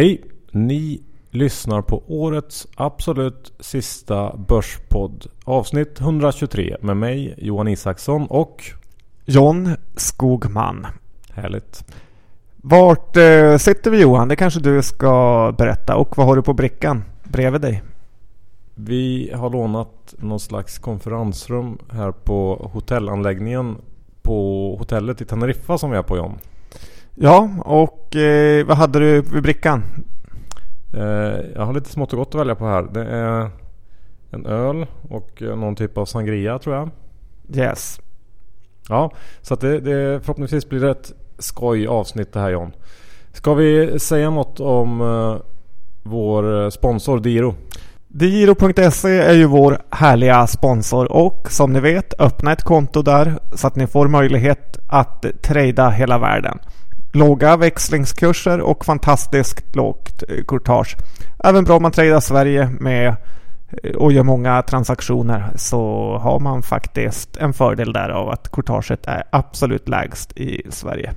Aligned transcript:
Hej! 0.00 0.20
Ni 0.50 1.02
lyssnar 1.30 1.82
på 1.82 2.02
årets 2.06 2.66
absolut 2.74 3.52
sista 3.60 4.36
Börspodd. 4.36 5.26
Avsnitt 5.44 6.00
123 6.00 6.76
med 6.80 6.96
mig 6.96 7.34
Johan 7.38 7.68
Isaksson 7.68 8.26
och 8.26 8.64
John 9.24 9.76
Skogman. 9.96 10.86
Härligt. 11.32 11.84
Vart 12.56 13.16
eh, 13.16 13.56
sitter 13.56 13.90
vi 13.90 14.00
Johan? 14.00 14.28
Det 14.28 14.36
kanske 14.36 14.60
du 14.60 14.82
ska 14.82 15.54
berätta. 15.58 15.96
Och 15.96 16.18
vad 16.18 16.26
har 16.26 16.36
du 16.36 16.42
på 16.42 16.52
brickan 16.52 17.04
bredvid 17.24 17.60
dig? 17.60 17.82
Vi 18.74 19.32
har 19.34 19.50
lånat 19.50 20.14
någon 20.18 20.40
slags 20.40 20.78
konferensrum 20.78 21.78
här 21.90 22.12
på 22.12 22.70
hotellanläggningen 22.72 23.76
på 24.22 24.76
hotellet 24.78 25.20
i 25.20 25.24
Teneriffa 25.24 25.78
som 25.78 25.90
vi 25.90 25.96
är 25.96 26.02
på 26.02 26.16
John. 26.16 26.38
Ja, 27.22 27.48
och 27.64 28.16
eh, 28.16 28.66
vad 28.66 28.76
hade 28.76 28.98
du 28.98 29.20
vid 29.20 29.42
brickan? 29.42 29.82
Eh, 30.94 31.40
jag 31.54 31.66
har 31.66 31.72
lite 31.72 31.90
smått 31.90 32.12
och 32.12 32.18
gott 32.18 32.34
att 32.34 32.40
välja 32.40 32.54
på 32.54 32.66
här. 32.66 32.82
Det 32.82 33.04
är 33.04 33.50
en 34.30 34.46
öl 34.46 34.86
och 35.08 35.42
någon 35.42 35.76
typ 35.76 35.98
av 35.98 36.04
sangria 36.04 36.58
tror 36.58 36.76
jag. 36.76 36.90
Yes. 37.54 38.00
Ja, 38.88 39.10
så 39.42 39.54
att 39.54 39.60
det, 39.60 39.80
det 39.80 40.20
förhoppningsvis 40.20 40.68
blir 40.68 40.84
ett 40.84 41.12
skoj 41.38 41.86
avsnitt 41.86 42.32
det 42.32 42.40
här 42.40 42.50
John. 42.50 42.72
Ska 43.32 43.54
vi 43.54 43.98
säga 43.98 44.30
något 44.30 44.60
om 44.60 45.00
eh, 45.00 45.36
vår 46.02 46.70
sponsor 46.70 47.20
Diro? 47.20 47.54
Diro.se 48.08 49.18
är 49.18 49.34
ju 49.34 49.44
vår 49.44 49.78
härliga 49.90 50.46
sponsor 50.46 51.12
och 51.12 51.46
som 51.50 51.72
ni 51.72 51.80
vet 51.80 52.20
öppna 52.20 52.52
ett 52.52 52.62
konto 52.62 53.02
där 53.02 53.38
så 53.54 53.66
att 53.66 53.76
ni 53.76 53.86
får 53.86 54.08
möjlighet 54.08 54.78
att 54.88 55.26
trada 55.42 55.90
hela 55.90 56.18
världen. 56.18 56.58
Låga 57.12 57.56
växlingskurser 57.56 58.60
och 58.60 58.84
fantastiskt 58.84 59.76
lågt 59.76 60.22
eh, 60.28 60.44
courtage. 60.44 60.96
Även 61.44 61.64
bra 61.64 61.76
om 61.76 61.82
man 61.82 61.92
tradar 61.92 62.20
Sverige 62.20 62.70
med 62.80 63.16
eh, 63.82 63.96
och 63.96 64.12
gör 64.12 64.22
många 64.22 64.62
transaktioner 64.62 65.52
så 65.56 66.16
har 66.22 66.40
man 66.40 66.62
faktiskt 66.62 67.36
en 67.36 67.52
fördel 67.52 67.92
där 67.92 68.08
av 68.08 68.28
att 68.28 68.50
courtaget 68.50 69.06
är 69.06 69.22
absolut 69.30 69.88
lägst 69.88 70.32
i 70.36 70.62
Sverige. 70.70 71.14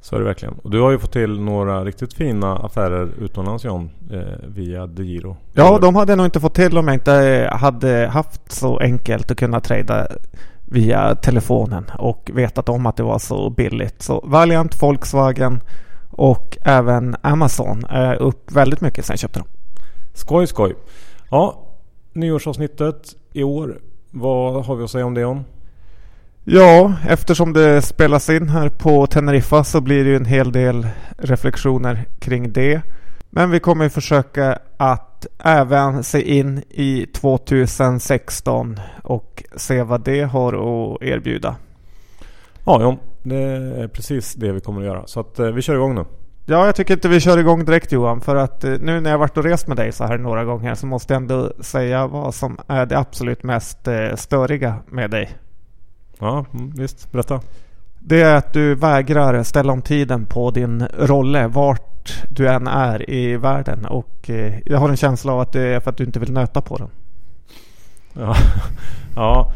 Så 0.00 0.16
är 0.16 0.20
det 0.20 0.24
verkligen. 0.24 0.54
Och 0.54 0.70
du 0.70 0.80
har 0.80 0.90
ju 0.90 0.98
fått 0.98 1.12
till 1.12 1.40
några 1.40 1.84
riktigt 1.84 2.14
fina 2.14 2.56
affärer 2.56 3.08
utomlands 3.20 3.64
John 3.64 3.90
eh, 4.12 4.20
via 4.48 4.86
DeGiro. 4.86 5.36
Ja, 5.52 5.78
de 5.78 5.96
hade 5.96 6.12
jag 6.12 6.16
nog 6.16 6.26
inte 6.26 6.40
fått 6.40 6.54
till 6.54 6.78
om 6.78 6.88
jag 6.88 6.94
inte 6.94 7.48
hade 7.52 8.08
haft 8.12 8.52
så 8.52 8.78
enkelt 8.78 9.30
att 9.30 9.36
kunna 9.36 9.60
trada 9.60 10.06
via 10.70 11.14
telefonen 11.14 11.84
och 11.98 12.30
vetat 12.34 12.68
om 12.68 12.86
att 12.86 12.96
det 12.96 13.02
var 13.02 13.18
så 13.18 13.50
billigt. 13.50 14.02
Så 14.02 14.20
Valiant, 14.24 14.82
Volkswagen 14.82 15.60
och 16.10 16.58
även 16.62 17.16
Amazon 17.22 17.84
är 17.84 18.14
upp 18.16 18.52
väldigt 18.52 18.80
mycket 18.80 19.04
sen 19.04 19.12
jag 19.12 19.20
köpte 19.20 19.38
dem. 19.38 19.48
Skoj 20.14 20.46
skoj. 20.46 20.74
Ja, 21.30 21.66
nyårsavsnittet 22.12 23.14
i 23.32 23.42
år. 23.42 23.78
Vad 24.10 24.64
har 24.64 24.76
vi 24.76 24.84
att 24.84 24.90
säga 24.90 25.06
om 25.06 25.14
det 25.14 25.24
om? 25.24 25.44
Ja, 26.44 26.94
eftersom 27.08 27.52
det 27.52 27.82
spelas 27.82 28.30
in 28.30 28.48
här 28.48 28.68
på 28.68 29.06
Teneriffa 29.06 29.64
så 29.64 29.80
blir 29.80 30.04
det 30.04 30.10
ju 30.10 30.16
en 30.16 30.24
hel 30.24 30.52
del 30.52 30.86
reflektioner 31.18 32.04
kring 32.18 32.52
det. 32.52 32.82
Men 33.30 33.50
vi 33.50 33.60
kommer 33.60 33.88
försöka 33.88 34.58
att 34.76 35.09
även 35.38 36.04
se 36.04 36.38
in 36.38 36.62
i 36.70 37.06
2016 37.06 38.80
och 39.02 39.44
se 39.56 39.82
vad 39.82 40.00
det 40.00 40.22
har 40.22 40.52
att 40.52 41.02
erbjuda. 41.02 41.56
Ja, 42.64 42.80
ja, 42.82 42.96
det 43.22 43.36
är 43.82 43.88
precis 43.88 44.34
det 44.34 44.52
vi 44.52 44.60
kommer 44.60 44.80
att 44.80 44.86
göra. 44.86 45.06
Så 45.06 45.20
att 45.20 45.38
eh, 45.38 45.46
vi 45.46 45.62
kör 45.62 45.74
igång 45.74 45.94
nu. 45.94 46.04
Ja, 46.46 46.66
jag 46.66 46.74
tycker 46.74 46.94
inte 46.94 47.08
vi 47.08 47.20
kör 47.20 47.38
igång 47.38 47.64
direkt 47.64 47.92
Johan. 47.92 48.20
För 48.20 48.36
att 48.36 48.64
eh, 48.64 48.74
nu 48.80 49.00
när 49.00 49.10
jag 49.10 49.18
varit 49.18 49.36
och 49.36 49.44
rest 49.44 49.66
med 49.66 49.76
dig 49.76 49.92
så 49.92 50.04
här 50.04 50.18
några 50.18 50.44
gånger 50.44 50.74
så 50.74 50.86
måste 50.86 51.12
jag 51.12 51.22
ändå 51.22 51.52
säga 51.60 52.06
vad 52.06 52.34
som 52.34 52.58
är 52.66 52.86
det 52.86 52.98
absolut 52.98 53.42
mest 53.42 53.88
eh, 53.88 54.14
störiga 54.14 54.76
med 54.86 55.10
dig. 55.10 55.30
Ja, 56.18 56.44
mm, 56.54 56.70
visst. 56.70 57.12
Berätta. 57.12 57.40
Det 58.00 58.22
är 58.22 58.36
att 58.36 58.52
du 58.52 58.74
vägrar 58.74 59.42
ställa 59.42 59.72
om 59.72 59.82
tiden 59.82 60.26
på 60.26 60.50
din 60.50 60.86
rolle 60.98 61.46
vart 61.46 62.24
du 62.28 62.48
än 62.48 62.66
är 62.66 63.10
i 63.10 63.36
världen. 63.36 63.86
Och 63.86 64.30
eh, 64.30 64.58
jag 64.66 64.78
har 64.78 64.88
en 64.88 64.96
känsla 64.96 65.32
av 65.32 65.40
att 65.40 65.52
det 65.52 65.62
är 65.62 65.80
för 65.80 65.90
att 65.90 65.96
du 65.96 66.04
inte 66.04 66.20
vill 66.20 66.32
nöta 66.32 66.60
på 66.60 66.76
den. 66.76 66.88
Ja, 68.12 68.34
ja. 69.14 69.52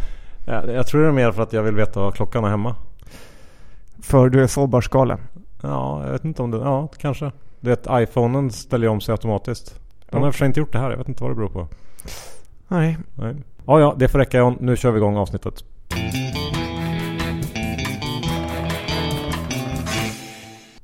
jag 0.46 0.86
tror 0.86 1.02
det 1.02 1.08
är 1.08 1.12
mer 1.12 1.32
för 1.32 1.42
att 1.42 1.52
jag 1.52 1.62
vill 1.62 1.74
veta 1.74 2.00
vad 2.00 2.14
klockan 2.14 2.44
är 2.44 2.48
hemma. 2.48 2.76
För 4.02 4.28
du 4.28 4.42
är 4.42 4.46
sårbarskalen. 4.46 5.18
Ja, 5.62 6.04
jag 6.04 6.12
vet 6.12 6.24
inte 6.24 6.42
om 6.42 6.50
det... 6.50 6.58
Ja, 6.58 6.88
kanske. 6.98 7.32
Du 7.60 7.70
vet, 7.70 7.86
iPhonen 7.90 8.50
ställer 8.50 8.88
om 8.88 9.00
sig 9.00 9.12
automatiskt. 9.12 9.80
Den 10.10 10.22
har 10.22 10.28
i 10.28 10.32
för 10.32 10.46
inte 10.46 10.60
gjort 10.60 10.72
det 10.72 10.78
här. 10.78 10.90
Jag 10.90 10.98
vet 10.98 11.08
inte 11.08 11.22
vad 11.22 11.30
det 11.30 11.34
beror 11.34 11.48
på. 11.48 11.68
Nej. 12.68 12.98
Nej. 13.14 13.34
Ja, 13.66 13.80
ja, 13.80 13.94
det 13.98 14.08
får 14.08 14.18
räcka 14.18 14.38
John. 14.38 14.56
Nu 14.60 14.76
kör 14.76 14.90
vi 14.90 14.96
igång 14.96 15.16
avsnittet. 15.16 15.64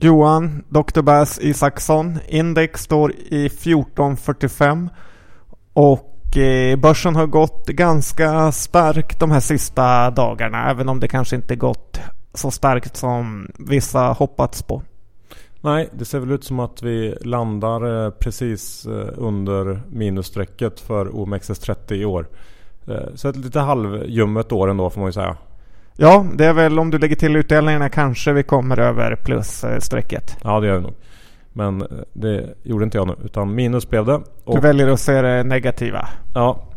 Johan, 0.03 0.65
Dr. 0.69 1.03
Bass 1.03 1.38
Isaksson. 1.43 2.19
Index 2.28 2.83
står 2.83 3.12
i 3.12 3.47
1445. 3.47 4.88
Och 5.72 6.37
eh, 6.37 6.77
börsen 6.77 7.16
har 7.16 7.27
gått 7.27 7.66
ganska 7.66 8.53
starkt 8.53 9.21
de 9.21 9.31
här 9.31 9.41
sista 9.41 10.11
dagarna. 10.11 10.71
Även 10.71 10.88
om 10.88 11.00
det 11.00 11.09
kanske 11.09 11.37
inte 11.37 11.56
gått 11.56 12.00
så 12.34 12.50
starkt 12.50 12.97
som 12.97 13.50
vissa 13.59 14.00
hoppats 14.00 14.62
på. 14.62 14.83
Nej, 15.61 15.88
det 15.93 16.05
ser 16.05 16.19
väl 16.19 16.31
ut 16.31 16.44
som 16.44 16.61
att 16.61 16.82
vi 16.82 17.15
landar 17.21 18.05
eh, 18.05 18.11
precis 18.11 18.87
eh, 18.87 19.09
under 19.17 19.82
minusstrecket 19.88 20.81
för 20.81 21.06
OMXS30 21.06 21.93
i 21.93 22.05
år. 22.05 22.27
Eh, 22.87 23.15
så 23.15 23.28
ett 23.28 23.37
lite 23.37 23.61
halvljummet 23.61 24.53
år 24.53 24.71
ändå 24.71 24.91
får 24.91 25.00
man 25.00 25.09
ju 25.09 25.12
säga. 25.12 25.37
Ja, 26.03 26.27
det 26.34 26.47
är 26.47 26.53
väl 26.53 26.78
om 26.78 26.91
du 26.91 26.99
lägger 26.99 27.16
till 27.16 27.37
utdelningarna 27.37 27.88
kanske 27.88 28.33
vi 28.33 28.43
kommer 28.43 28.78
över 28.78 29.16
plusstrecket. 29.16 30.37
Ja, 30.43 30.61
det 30.61 30.66
gör 30.66 30.77
vi 30.77 30.83
nog. 30.83 30.94
Men 31.53 31.87
det 32.12 32.55
gjorde 32.62 32.84
inte 32.84 32.99
jag 32.99 33.06
nu, 33.06 33.15
utan 33.25 33.55
minus 33.55 33.88
blev 33.88 34.06
det. 34.06 34.21
Och... 34.44 34.55
Du 34.55 34.61
väljer 34.61 34.88
att 34.88 35.00
se 35.00 35.22
det 35.22 35.44
negativa. 35.44 36.09
Ja. 36.34 36.69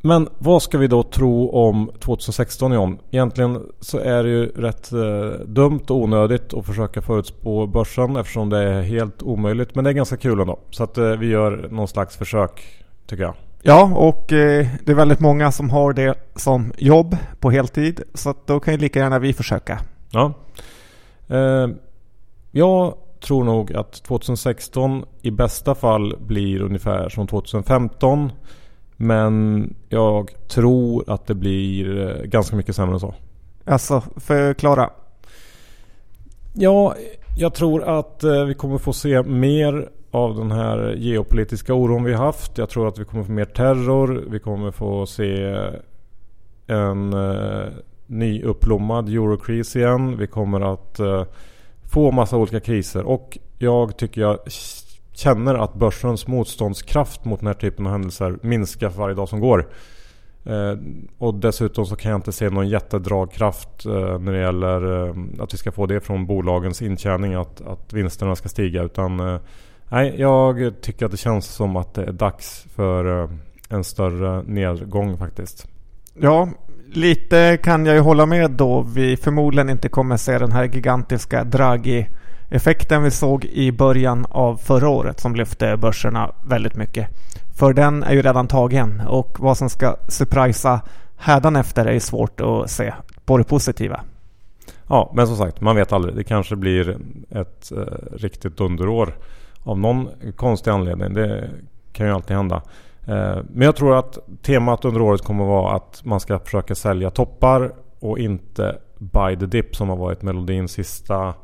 Men 0.00 0.28
vad 0.38 0.62
ska 0.62 0.78
vi 0.78 0.86
då 0.86 1.02
tro 1.02 1.50
om 1.50 1.90
2016 2.00 2.72
John? 2.72 2.98
Egentligen 3.10 3.66
så 3.80 3.98
är 3.98 4.22
det 4.22 4.30
ju 4.30 4.46
rätt 4.46 4.92
eh, 4.92 5.40
dumt 5.46 5.84
och 5.88 5.96
onödigt 5.96 6.54
att 6.54 6.66
försöka 6.66 7.02
förutspå 7.02 7.66
börsen 7.66 8.16
eftersom 8.16 8.50
det 8.50 8.58
är 8.58 8.82
helt 8.82 9.22
omöjligt. 9.22 9.74
Men 9.74 9.84
det 9.84 9.90
är 9.90 9.94
ganska 9.94 10.16
kul 10.16 10.40
ändå. 10.40 10.58
Så 10.70 10.84
att 10.84 10.98
eh, 10.98 11.10
vi 11.10 11.26
gör 11.26 11.68
någon 11.70 11.88
slags 11.88 12.16
försök 12.16 12.62
tycker 13.06 13.22
jag. 13.22 13.34
Ja, 13.66 13.82
och 13.94 14.32
eh, 14.32 14.66
det 14.84 14.92
är 14.92 14.96
väldigt 14.96 15.20
många 15.20 15.52
som 15.52 15.70
har 15.70 15.92
det 15.92 16.14
som 16.36 16.72
jobb 16.78 17.16
på 17.40 17.50
heltid. 17.50 18.02
Så 18.14 18.34
då 18.46 18.60
kan 18.60 18.74
ju 18.74 18.80
lika 18.80 18.98
gärna 18.98 19.18
vi 19.18 19.32
försöka. 19.32 19.80
Ja. 20.10 20.32
Eh, 21.28 21.68
jag 22.50 22.94
tror 23.20 23.44
nog 23.44 23.72
att 23.72 23.92
2016 23.92 25.04
i 25.22 25.30
bästa 25.30 25.74
fall 25.74 26.16
blir 26.20 26.62
ungefär 26.62 27.08
som 27.08 27.26
2015. 27.26 28.32
Men 28.96 29.74
jag 29.88 30.30
tror 30.48 31.10
att 31.10 31.26
det 31.26 31.34
blir 31.34 31.98
eh, 31.98 32.22
ganska 32.22 32.56
mycket 32.56 32.76
sämre 32.76 32.94
än 32.94 33.00
så. 33.00 33.14
Alltså, 33.64 34.02
förklara. 34.16 34.90
Ja, 36.52 36.94
jag 37.36 37.54
tror 37.54 37.98
att 37.98 38.24
vi 38.46 38.54
kommer 38.54 38.78
få 38.78 38.92
se 38.92 39.22
mer 39.22 39.88
av 40.14 40.36
den 40.36 40.50
här 40.50 40.94
geopolitiska 40.96 41.74
oron 41.74 42.04
vi 42.04 42.14
haft. 42.14 42.58
Jag 42.58 42.68
tror 42.68 42.88
att 42.88 42.98
vi 42.98 43.04
kommer 43.04 43.24
få 43.24 43.32
mer 43.32 43.44
terror. 43.44 44.24
Vi 44.30 44.38
kommer 44.38 44.70
få 44.70 45.06
se 45.06 45.56
en 46.66 47.12
eh, 47.12 47.66
nyuppblommad 48.06 49.08
eurokris 49.08 49.76
igen. 49.76 50.16
Vi 50.16 50.26
kommer 50.26 50.72
att 50.72 50.98
eh, 50.98 51.24
få 51.92 52.10
massa 52.10 52.36
olika 52.36 52.60
kriser. 52.60 53.02
Och 53.02 53.38
jag 53.58 53.96
tycker 53.96 54.20
jag 54.20 54.38
känner 55.12 55.54
att 55.54 55.74
börsens 55.74 56.26
motståndskraft 56.26 57.24
mot 57.24 57.40
den 57.40 57.46
här 57.46 57.54
typen 57.54 57.86
av 57.86 57.92
händelser 57.92 58.38
minskar 58.42 58.90
för 58.90 58.98
varje 58.98 59.14
dag 59.14 59.28
som 59.28 59.40
går. 59.40 59.68
Eh, 60.44 60.78
och 61.18 61.34
dessutom 61.34 61.86
så 61.86 61.96
kan 61.96 62.10
jag 62.10 62.18
inte 62.18 62.32
se 62.32 62.50
någon 62.50 62.68
jättedragkraft 62.68 63.86
eh, 63.86 64.18
när 64.18 64.32
det 64.32 64.40
gäller 64.40 65.06
eh, 65.08 65.14
att 65.38 65.54
vi 65.54 65.58
ska 65.58 65.72
få 65.72 65.86
det 65.86 66.00
från 66.00 66.26
bolagens 66.26 66.82
intjäning. 66.82 67.34
Att, 67.34 67.60
att 67.60 67.92
vinsterna 67.92 68.36
ska 68.36 68.48
stiga. 68.48 68.82
Utan 68.82 69.20
eh, 69.20 69.40
Nej, 69.88 70.14
jag 70.18 70.74
tycker 70.80 71.06
att 71.06 71.12
det 71.12 71.16
känns 71.16 71.46
som 71.46 71.76
att 71.76 71.94
det 71.94 72.04
är 72.04 72.12
dags 72.12 72.66
för 72.74 73.22
eh, 73.22 73.30
en 73.68 73.84
större 73.84 74.42
nedgång 74.42 75.18
faktiskt. 75.18 75.66
Ja, 76.20 76.48
lite 76.92 77.58
kan 77.62 77.86
jag 77.86 77.94
ju 77.94 78.00
hålla 78.00 78.26
med 78.26 78.50
då 78.50 78.82
vi 78.82 79.16
förmodligen 79.16 79.70
inte 79.70 79.88
kommer 79.88 80.16
se 80.16 80.38
den 80.38 80.52
här 80.52 80.64
gigantiska 80.64 81.44
Draghi-effekten 81.44 83.02
vi 83.02 83.10
såg 83.10 83.44
i 83.44 83.72
början 83.72 84.26
av 84.30 84.56
förra 84.56 84.88
året 84.88 85.20
som 85.20 85.34
lyfte 85.34 85.76
börserna 85.76 86.32
väldigt 86.48 86.76
mycket. 86.76 87.08
För 87.58 87.72
den 87.72 88.02
är 88.02 88.12
ju 88.12 88.22
redan 88.22 88.48
tagen 88.48 89.02
och 89.08 89.40
vad 89.40 89.58
som 89.58 89.70
ska 89.70 89.96
surprisa 90.08 90.80
hädanefter 91.16 91.86
är 91.86 91.98
svårt 91.98 92.40
att 92.40 92.70
se 92.70 92.94
på 93.24 93.38
det 93.38 93.44
positiva. 93.44 94.00
Ja, 94.86 95.12
men 95.16 95.26
som 95.26 95.36
sagt, 95.36 95.60
man 95.60 95.76
vet 95.76 95.92
aldrig. 95.92 96.16
Det 96.16 96.24
kanske 96.24 96.56
blir 96.56 96.98
ett 97.30 97.72
eh, 97.72 97.78
riktigt 98.12 98.60
underår 98.60 99.14
av 99.64 99.78
någon 99.78 100.08
konstig 100.36 100.70
anledning. 100.70 101.14
Det 101.14 101.50
kan 101.92 102.06
ju 102.06 102.12
alltid 102.12 102.36
hända. 102.36 102.62
Eh, 103.06 103.38
men 103.50 103.62
jag 103.62 103.76
tror 103.76 103.98
att 103.98 104.18
temat 104.42 104.84
under 104.84 105.02
året 105.02 105.22
kommer 105.22 105.44
att 105.44 105.48
vara 105.48 105.76
att 105.76 106.04
man 106.04 106.20
ska 106.20 106.38
försöka 106.38 106.74
sälja 106.74 107.10
toppar 107.10 107.72
och 108.00 108.18
inte 108.18 108.78
buy 108.98 109.36
the 109.36 109.46
dip 109.46 109.76
som 109.76 109.88
har 109.88 109.96
varit 109.96 110.22
melodin 110.22 110.68
sista 110.68 111.34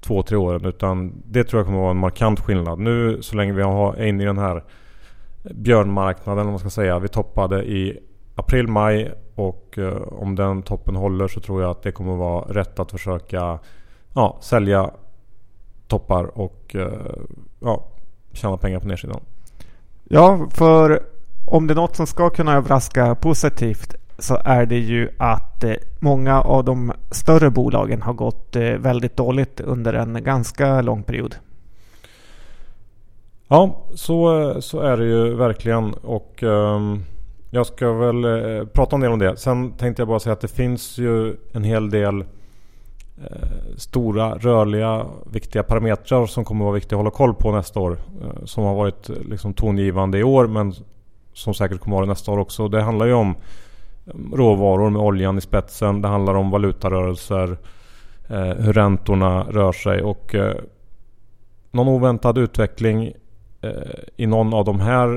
två, 0.00 0.22
tre 0.22 0.36
åren. 0.36 0.64
Utan 0.64 1.22
det 1.26 1.44
tror 1.44 1.60
jag 1.60 1.66
kommer 1.66 1.78
att 1.78 1.82
vara 1.82 1.90
en 1.90 1.96
markant 1.96 2.40
skillnad. 2.40 2.78
Nu 2.78 3.22
så 3.22 3.36
länge 3.36 3.52
vi 3.52 3.62
är 3.62 4.04
inne 4.04 4.22
i 4.22 4.26
den 4.26 4.38
här 4.38 4.64
björnmarknaden 5.42 6.44
om 6.44 6.50
man 6.50 6.58
ska 6.58 6.70
säga. 6.70 6.98
Vi 6.98 7.08
toppade 7.08 7.64
i 7.64 7.98
april, 8.34 8.68
maj 8.68 9.12
och 9.34 9.78
eh, 9.78 10.02
om 10.02 10.36
den 10.36 10.62
toppen 10.62 10.96
håller 10.96 11.28
så 11.28 11.40
tror 11.40 11.62
jag 11.62 11.70
att 11.70 11.82
det 11.82 11.92
kommer 11.92 12.12
att 12.12 12.18
vara 12.18 12.44
rätt 12.44 12.78
att 12.78 12.90
försöka 12.90 13.58
ja, 14.14 14.38
sälja 14.40 14.90
toppar 15.90 16.38
och 16.38 16.76
eh, 16.76 16.88
ja, 17.60 17.84
tjäna 18.32 18.56
pengar 18.56 18.80
på 18.80 18.88
nedsidan. 18.88 19.20
Ja, 20.04 20.48
för 20.50 21.02
om 21.46 21.66
det 21.66 21.72
är 21.72 21.76
något 21.76 21.96
som 21.96 22.06
ska 22.06 22.30
kunna 22.30 22.56
överraska 22.56 23.14
positivt 23.14 23.94
så 24.18 24.38
är 24.44 24.66
det 24.66 24.78
ju 24.78 25.08
att 25.18 25.64
eh, 25.64 25.74
många 25.98 26.40
av 26.40 26.64
de 26.64 26.92
större 27.10 27.50
bolagen 27.50 28.02
har 28.02 28.12
gått 28.12 28.56
eh, 28.56 28.62
väldigt 28.62 29.16
dåligt 29.16 29.60
under 29.60 29.92
en 29.92 30.24
ganska 30.24 30.80
lång 30.80 31.02
period. 31.02 31.34
Ja, 33.48 33.86
så, 33.94 34.54
så 34.62 34.80
är 34.80 34.96
det 34.96 35.04
ju 35.04 35.34
verkligen. 35.34 35.94
Och 35.94 36.42
um, 36.42 37.04
jag 37.50 37.66
ska 37.66 37.92
väl 37.92 38.66
prata 38.66 38.96
en 38.96 39.00
del 39.00 39.12
om 39.12 39.18
det. 39.18 39.36
Sen 39.36 39.72
tänkte 39.72 40.00
jag 40.00 40.08
bara 40.08 40.20
säga 40.20 40.32
att 40.32 40.40
det 40.40 40.48
finns 40.48 40.98
ju 40.98 41.36
en 41.52 41.64
hel 41.64 41.90
del 41.90 42.24
Eh, 43.24 43.76
stora, 43.76 44.34
rörliga, 44.34 45.06
viktiga 45.32 45.62
parametrar 45.62 46.26
som 46.26 46.44
kommer 46.44 46.64
vara 46.64 46.74
viktiga 46.74 46.96
att 46.96 47.00
hålla 47.00 47.10
koll 47.10 47.34
på 47.34 47.52
nästa 47.52 47.80
år. 47.80 47.98
Eh, 48.22 48.44
som 48.44 48.64
har 48.64 48.74
varit 48.74 49.10
eh, 49.10 49.16
liksom 49.16 49.54
tongivande 49.54 50.18
i 50.18 50.22
år 50.22 50.46
men 50.46 50.74
som 51.32 51.54
säkert 51.54 51.80
kommer 51.80 51.96
vara 51.96 52.06
det 52.06 52.10
nästa 52.12 52.32
år 52.32 52.38
också. 52.38 52.68
Det 52.68 52.82
handlar 52.82 53.06
ju 53.06 53.12
om 53.12 53.34
mm, 54.14 54.34
råvaror 54.34 54.90
med 54.90 55.02
oljan 55.02 55.38
i 55.38 55.40
spetsen. 55.40 56.02
Det 56.02 56.08
handlar 56.08 56.34
om 56.34 56.50
valutarörelser. 56.50 57.58
hur 58.58 58.72
räntorna 58.72 59.42
rör 59.50 59.72
sig 59.72 60.02
och 60.02 60.34
någon 61.70 61.88
oväntad 61.88 62.38
utveckling 62.38 63.12
i 64.16 64.26
någon 64.26 64.54
av 64.54 64.64
de 64.64 64.80
här 64.80 65.08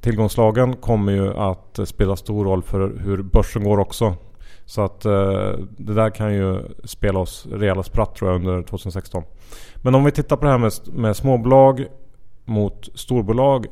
tillgångslagen 0.00 0.76
kommer 0.76 1.12
ju 1.12 1.34
att 1.34 1.80
spela 1.84 2.16
stor 2.16 2.44
roll 2.44 2.62
för 2.62 2.92
hur 2.98 3.22
börsen 3.22 3.64
går 3.64 3.78
också. 3.78 4.16
Så 4.70 4.82
att 4.82 5.04
eh, 5.04 5.52
det 5.76 5.94
där 5.94 6.10
kan 6.10 6.34
ju 6.34 6.62
spela 6.84 7.18
oss 7.18 7.46
rejäla 7.52 7.82
spratt 7.82 8.14
tror 8.14 8.30
jag 8.30 8.36
under 8.40 8.62
2016. 8.62 9.22
Men 9.76 9.94
om 9.94 10.04
vi 10.04 10.10
tittar 10.10 10.36
på 10.36 10.44
det 10.44 10.50
här 10.50 10.58
med, 10.58 10.72
med 10.92 11.16
småbolag 11.16 11.86
mot 12.44 12.88
storbolag 12.94 13.66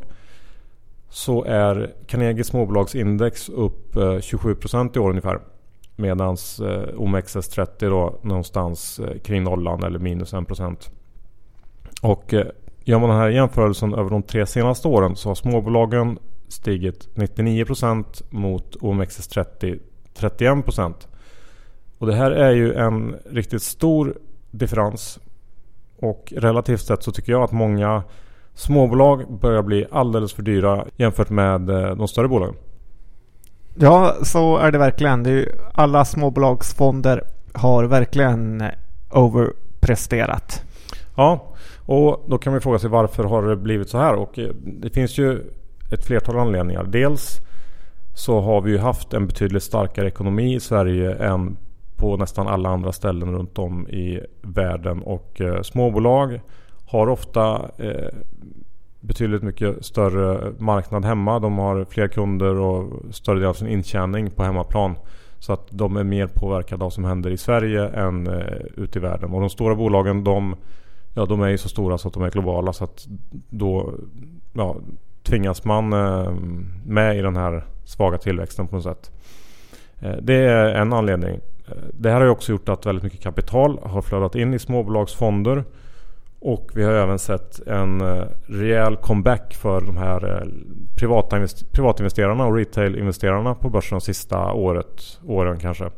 så 1.09 1.45
är 1.45 1.95
Carnegie 2.07 2.45
småbolagsindex 2.45 3.49
upp 3.49 3.97
eh, 3.97 4.01
27% 4.01 4.97
i 4.97 5.01
år 5.01 5.11
ungefär. 5.11 5.41
Medan 5.97 6.31
eh, 6.61 6.95
OMXS30 6.97 7.91
då 7.91 8.19
någonstans 8.23 8.99
eh, 8.99 9.19
kring 9.19 9.45
nollan 9.45 9.83
eller 9.83 9.99
minus 9.99 10.35
1%. 10.35 10.91
Och 12.03 12.35
Gör 12.85 12.99
man 12.99 13.09
den 13.09 13.19
här 13.19 13.29
jämförelsen 13.29 13.95
över 13.95 14.11
de 14.11 14.23
tre 14.23 14.47
senaste 14.47 14.89
åren 14.89 15.17
så 15.17 15.31
har 15.31 15.35
småbolagen 15.35 16.19
stigit 16.49 17.09
99% 17.15 18.23
mot 18.31 18.77
OMXS30 18.77 19.79
31%. 20.19 20.95
Och 21.99 22.07
det 22.07 22.15
här 22.15 22.31
är 22.31 22.51
ju 22.51 22.75
en 22.75 23.17
riktigt 23.31 23.63
stor 23.63 24.15
differens. 24.51 25.19
Och 25.97 26.33
relativt 26.37 26.81
sett 26.81 27.03
så 27.03 27.13
tycker 27.13 27.33
jag 27.33 27.43
att 27.43 27.53
många 27.53 28.03
småbolag 28.55 29.39
börjar 29.41 29.63
bli 29.63 29.87
alldeles 29.91 30.33
för 30.33 30.43
dyra 30.43 30.85
jämfört 30.97 31.31
med 31.31 31.71
eh, 31.71 31.97
de 31.97 32.09
större 32.09 32.29
bolagen. 32.29 32.55
Ja, 33.75 34.17
så 34.23 34.57
är 34.57 34.73
det 34.73 34.79
verkligen. 34.79 35.23
Det 35.23 35.31
är 35.31 35.35
ju, 35.35 35.53
alla 35.75 36.05
småbolagsfonder 36.05 37.25
har 37.53 37.85
verkligen 37.85 38.65
overpresterat. 39.11 40.63
Ja, 41.17 41.55
och 41.87 42.25
då 42.29 42.39
kan 42.39 42.53
man 42.53 42.61
fråga 42.63 42.79
sig 42.79 42.91
varför 42.91 43.25
har 43.25 43.43
det 43.43 43.57
blivit 43.57 43.89
så 43.89 43.99
här? 43.99 44.15
Och 44.15 44.39
eh, 44.39 44.51
det 44.65 44.91
finns 44.91 45.19
ju 45.19 45.53
ett 45.91 46.07
flertal 46.07 46.39
anledningar. 46.39 46.85
Dels 46.85 47.41
så 48.19 48.41
har 48.41 48.61
vi 48.61 48.71
ju 48.71 48.79
haft 48.79 49.15
en 49.15 49.27
betydligt 49.27 49.63
starkare 49.63 50.09
ekonomi 50.09 50.55
i 50.55 50.61
Sverige 50.61 51.15
än 51.15 51.57
på 51.97 52.17
nästan 52.17 52.49
alla 52.49 52.69
andra 52.69 52.93
ställen 52.93 53.33
runt 53.33 53.59
om 53.59 53.89
i 53.89 54.21
världen. 54.43 55.03
Och 55.03 55.41
eh, 55.41 55.63
småbolag 55.63 56.41
har 56.87 57.09
ofta 57.09 57.71
eh, 57.79 58.09
betydligt 59.01 59.43
mycket 59.43 59.85
större 59.85 60.53
marknad 60.59 61.05
hemma. 61.05 61.39
De 61.39 61.59
har 61.59 61.85
fler 61.85 62.09
kunder 62.09 62.55
och 62.55 62.93
större 63.11 63.39
del 63.39 63.49
av 63.49 63.55
sin 63.55 63.69
intjäning 63.69 64.31
på 64.31 64.43
hemmaplan. 64.43 64.95
Så 65.39 65.53
att 65.53 65.67
de 65.71 65.97
är 65.97 66.05
mer 66.05 66.27
påverkade 66.27 66.75
av 66.75 66.87
vad 66.87 66.93
som 66.93 67.05
händer 67.05 67.31
i 67.31 67.37
Sverige 67.37 67.89
än 67.89 68.27
eh, 68.27 68.59
ute 68.77 68.99
i 68.99 69.03
världen. 69.03 69.31
Och 69.33 69.41
de 69.41 69.51
stora 69.51 69.75
bolagen 69.75 70.25
de 70.25 70.57
Ja, 71.15 71.27
de 71.27 71.43
är 71.43 71.49
ju 71.49 71.59
så 71.59 71.69
stora 71.69 71.99
så 71.99 72.09
att 72.09 72.15
de 72.15 72.23
är 72.23 72.31
globala 72.31 72.73
så 72.73 72.85
att 72.85 73.07
då 73.51 73.95
ja, 74.53 74.77
tvingas 75.23 75.65
man 75.65 75.93
eh, 75.93 76.33
med 76.87 77.19
i 77.19 77.23
den 77.23 77.37
här 77.37 77.65
svaga 77.89 78.19
tillväxten 78.19 78.69
på 78.69 78.75
något 78.77 78.85
sätt. 78.85 79.11
Eh, 80.01 80.17
det 80.23 80.35
är 80.35 80.75
en 80.75 80.93
anledning. 80.93 81.41
Eh, 81.69 81.73
det 81.93 82.11
här 82.11 82.17
har 82.17 82.25
ju 82.25 82.31
också 82.31 82.53
gjort 82.53 82.69
att 82.69 82.87
väldigt 82.87 83.05
mycket 83.05 83.21
kapital 83.21 83.79
har 83.83 84.03
flödat 84.03 84.35
in 84.35 84.55
i 84.55 84.59
småbolagsfonder. 84.59 85.65
Och 86.41 86.71
vi 86.75 86.85
har 86.85 86.93
även 86.93 87.19
sett 87.19 87.67
en 87.67 88.01
eh, 88.01 88.25
rejäl 88.47 88.97
comeback 88.97 89.55
för 89.55 89.81
de 89.81 89.97
här 89.97 90.47
privata 90.97 91.47
privatinvesterarna 91.73 92.47
och 92.47 92.55
retailinvesterarna 92.55 93.55
på 93.55 93.71
börsen 93.71 93.99
de 93.99 94.01
sista 94.01 94.53
året, 94.53 95.21
åren 95.27 95.59
kanske. 95.59 95.91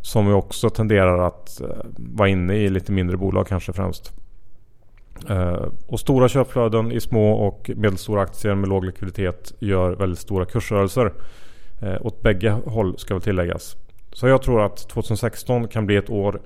Som 0.00 0.26
ju 0.26 0.32
också 0.32 0.70
tenderar 0.70 1.26
att 1.26 1.60
vara 1.96 2.28
inne 2.28 2.54
i 2.54 2.68
lite 2.68 2.92
mindre 2.92 3.16
bolag 3.16 3.46
kanske 3.46 3.72
främst. 3.72 4.12
Eh, 5.28 5.68
och 5.86 6.00
stora 6.00 6.28
köpflöden 6.28 6.92
i 6.92 7.00
små 7.00 7.32
och 7.32 7.70
medelstora 7.76 8.22
aktier 8.22 8.54
med 8.54 8.68
låg 8.68 8.84
likviditet 8.84 9.52
gör 9.58 9.92
väldigt 9.92 10.18
stora 10.18 10.44
kursrörelser. 10.44 11.12
Eh, 11.82 12.06
åt 12.06 12.22
bägge 12.22 12.50
håll 12.50 12.98
ska 12.98 13.14
väl 13.14 13.22
tilläggas. 13.22 13.76
Så 14.12 14.28
jag 14.28 14.42
tror 14.42 14.64
att 14.64 14.88
2016 14.88 15.68
kan 15.68 15.86
bli 15.86 15.96
ett 15.96 16.10
år 16.10 16.40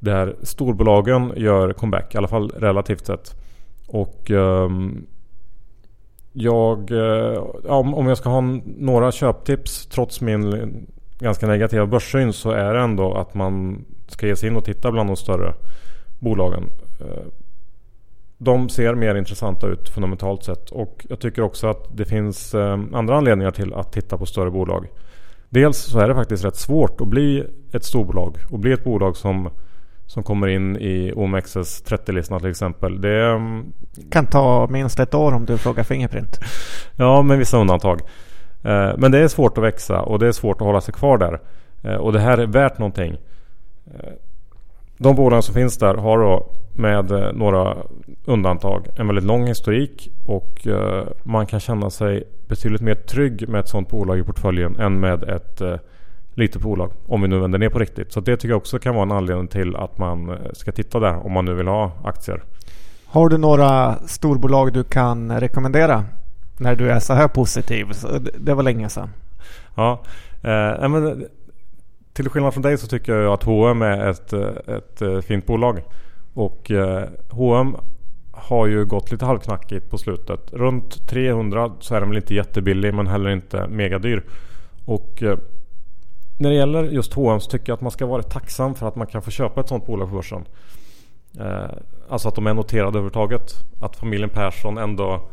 där 0.00 0.36
storbolagen 0.42 1.32
gör 1.36 1.72
comeback. 1.72 2.14
I 2.14 2.18
alla 2.18 2.28
fall 2.28 2.48
relativt 2.56 3.06
sett. 3.06 3.34
Och 3.86 4.30
um, 4.30 5.06
jag, 6.32 6.90
eh, 6.90 7.38
om 7.70 8.06
jag 8.06 8.18
ska 8.18 8.28
ha 8.28 8.40
några 8.64 9.12
köptips 9.12 9.86
trots 9.86 10.20
min 10.20 10.86
ganska 11.18 11.46
negativa 11.46 11.86
börssyn 11.86 12.32
så 12.32 12.50
är 12.50 12.74
det 12.74 12.80
ändå 12.80 13.14
att 13.14 13.34
man 13.34 13.84
ska 14.08 14.26
ge 14.26 14.36
sig 14.36 14.48
in 14.48 14.56
och 14.56 14.64
titta 14.64 14.92
bland 14.92 15.08
de 15.08 15.16
större 15.16 15.54
bolagen. 16.18 16.64
De 18.38 18.68
ser 18.68 18.94
mer 18.94 19.14
intressanta 19.14 19.66
ut 19.66 19.88
fundamentalt 19.88 20.44
sett 20.44 20.70
och 20.70 21.06
jag 21.08 21.20
tycker 21.20 21.42
också 21.42 21.66
att 21.66 21.96
det 21.96 22.04
finns 22.04 22.54
eh, 22.54 22.78
andra 22.92 23.16
anledningar 23.16 23.50
till 23.50 23.74
att 23.74 23.92
titta 23.92 24.18
på 24.18 24.26
större 24.26 24.50
bolag. 24.50 24.86
Dels 25.48 25.78
så 25.78 25.98
är 25.98 26.08
det 26.08 26.14
faktiskt 26.14 26.44
rätt 26.44 26.56
svårt 26.56 27.00
att 27.00 27.08
bli 27.08 27.46
ett 27.72 27.84
storbolag 27.84 28.36
och 28.50 28.58
bli 28.58 28.72
ett 28.72 28.84
bolag 28.84 29.16
som 29.16 29.50
som 30.06 30.22
kommer 30.22 30.46
in 30.46 30.76
i 30.76 31.12
OMXS 31.16 31.84
30-listan 31.84 32.40
till 32.40 32.50
exempel. 32.50 33.00
Det 33.00 33.24
mm, 33.24 33.72
kan 34.10 34.26
ta 34.26 34.66
minst 34.70 35.00
ett 35.00 35.14
år 35.14 35.32
om 35.32 35.44
du 35.44 35.58
frågar 35.58 35.82
Fingerprint. 35.82 36.40
Ja, 36.96 37.22
med 37.22 37.38
vissa 37.38 37.58
undantag. 37.58 38.00
Eh, 38.62 38.92
men 38.96 39.10
det 39.12 39.18
är 39.18 39.28
svårt 39.28 39.58
att 39.58 39.64
växa 39.64 40.00
och 40.00 40.18
det 40.18 40.26
är 40.26 40.32
svårt 40.32 40.60
att 40.60 40.66
hålla 40.66 40.80
sig 40.80 40.94
kvar 40.94 41.18
där. 41.18 41.40
Eh, 41.82 41.96
och 41.96 42.12
det 42.12 42.20
här 42.20 42.38
är 42.38 42.46
värt 42.46 42.78
någonting. 42.78 43.16
Eh, 44.98 45.02
de 45.02 45.16
bolag 45.16 45.44
som 45.44 45.54
finns 45.54 45.78
där 45.78 45.94
har 45.94 46.18
då 46.18 46.46
med 46.72 47.34
några 47.34 47.76
undantag 48.24 48.86
en 48.96 49.06
väldigt 49.06 49.24
lång 49.24 49.46
historik 49.46 50.10
och 50.26 50.66
man 51.22 51.46
kan 51.46 51.60
känna 51.60 51.90
sig 51.90 52.24
betydligt 52.48 52.80
mer 52.80 52.94
trygg 52.94 53.48
med 53.48 53.60
ett 53.60 53.68
sådant 53.68 53.88
bolag 53.88 54.18
i 54.18 54.22
portföljen 54.22 54.76
än 54.76 55.00
med 55.00 55.22
ett 55.22 55.62
litet 56.34 56.62
bolag. 56.62 56.92
Om 57.06 57.22
vi 57.22 57.28
nu 57.28 57.38
vänder 57.38 57.58
ner 57.58 57.68
på 57.68 57.78
riktigt. 57.78 58.12
Så 58.12 58.20
det 58.20 58.36
tycker 58.36 58.48
jag 58.48 58.56
också 58.56 58.78
kan 58.78 58.94
vara 58.94 59.02
en 59.02 59.12
anledning 59.12 59.48
till 59.48 59.76
att 59.76 59.98
man 59.98 60.38
ska 60.52 60.72
titta 60.72 61.00
där 61.00 61.26
om 61.26 61.32
man 61.32 61.44
nu 61.44 61.54
vill 61.54 61.66
ha 61.68 61.92
aktier. 62.04 62.42
Har 63.06 63.28
du 63.28 63.38
några 63.38 63.96
storbolag 64.06 64.72
du 64.72 64.84
kan 64.84 65.40
rekommendera? 65.40 66.04
När 66.56 66.74
du 66.74 66.90
är 66.90 67.00
så 67.00 67.12
här 67.14 67.28
positiv. 67.28 67.86
Det 68.38 68.54
var 68.54 68.62
länge 68.62 68.88
sedan. 68.88 69.08
Ja, 69.74 70.02
eh, 70.42 70.88
men 70.88 71.26
till 72.14 72.28
skillnad 72.28 72.52
från 72.52 72.62
dig 72.62 72.78
så 72.78 72.86
tycker 72.86 73.14
jag 73.14 73.32
att 73.32 73.42
H&M 73.42 73.82
är 73.82 74.10
ett, 74.10 74.32
eh, 74.32 74.74
ett 74.76 75.02
eh, 75.02 75.20
fint 75.20 75.46
bolag. 75.46 75.82
Och 76.34 76.70
H&M 77.30 77.76
har 78.32 78.66
ju 78.66 78.84
gått 78.84 79.12
lite 79.12 79.24
halvknackigt 79.24 79.90
på 79.90 79.98
slutet. 79.98 80.52
Runt 80.52 81.08
300 81.08 81.72
så 81.80 81.94
är 81.94 82.00
den 82.00 82.08
väl 82.08 82.16
inte 82.16 82.34
jättebillig 82.34 82.94
men 82.94 83.06
heller 83.06 83.30
inte 83.30 83.66
megadyr. 83.68 84.24
Och 84.84 85.22
när 86.38 86.50
det 86.50 86.56
gäller 86.56 86.84
just 86.84 87.14
H&M 87.14 87.40
så 87.40 87.50
tycker 87.50 87.70
jag 87.70 87.76
att 87.76 87.80
man 87.80 87.90
ska 87.90 88.06
vara 88.06 88.22
tacksam 88.22 88.74
för 88.74 88.88
att 88.88 88.96
man 88.96 89.06
kan 89.06 89.22
få 89.22 89.30
köpa 89.30 89.60
ett 89.60 89.68
sånt 89.68 89.86
bolag 89.86 90.08
på 90.08 90.14
börsen. 90.14 90.44
Alltså 92.08 92.28
att 92.28 92.34
de 92.34 92.46
är 92.46 92.54
noterade 92.54 92.88
överhuvudtaget. 92.88 93.54
Att 93.80 93.96
familjen 93.96 94.30
Persson 94.30 94.78
ändå 94.78 95.28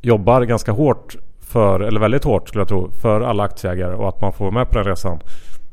jobbar 0.00 0.42
ganska 0.42 0.72
hårt 0.72 1.16
för, 1.40 1.80
eller 1.80 2.00
väldigt 2.00 2.24
hårt 2.24 2.48
skulle 2.48 2.60
jag 2.60 2.68
tro, 2.68 2.90
för 2.90 3.20
alla 3.20 3.42
aktieägare 3.42 3.94
och 3.94 4.08
att 4.08 4.20
man 4.20 4.32
får 4.32 4.44
vara 4.44 4.54
med 4.54 4.70
på 4.70 4.78
den 4.78 4.84
resan. 4.84 5.20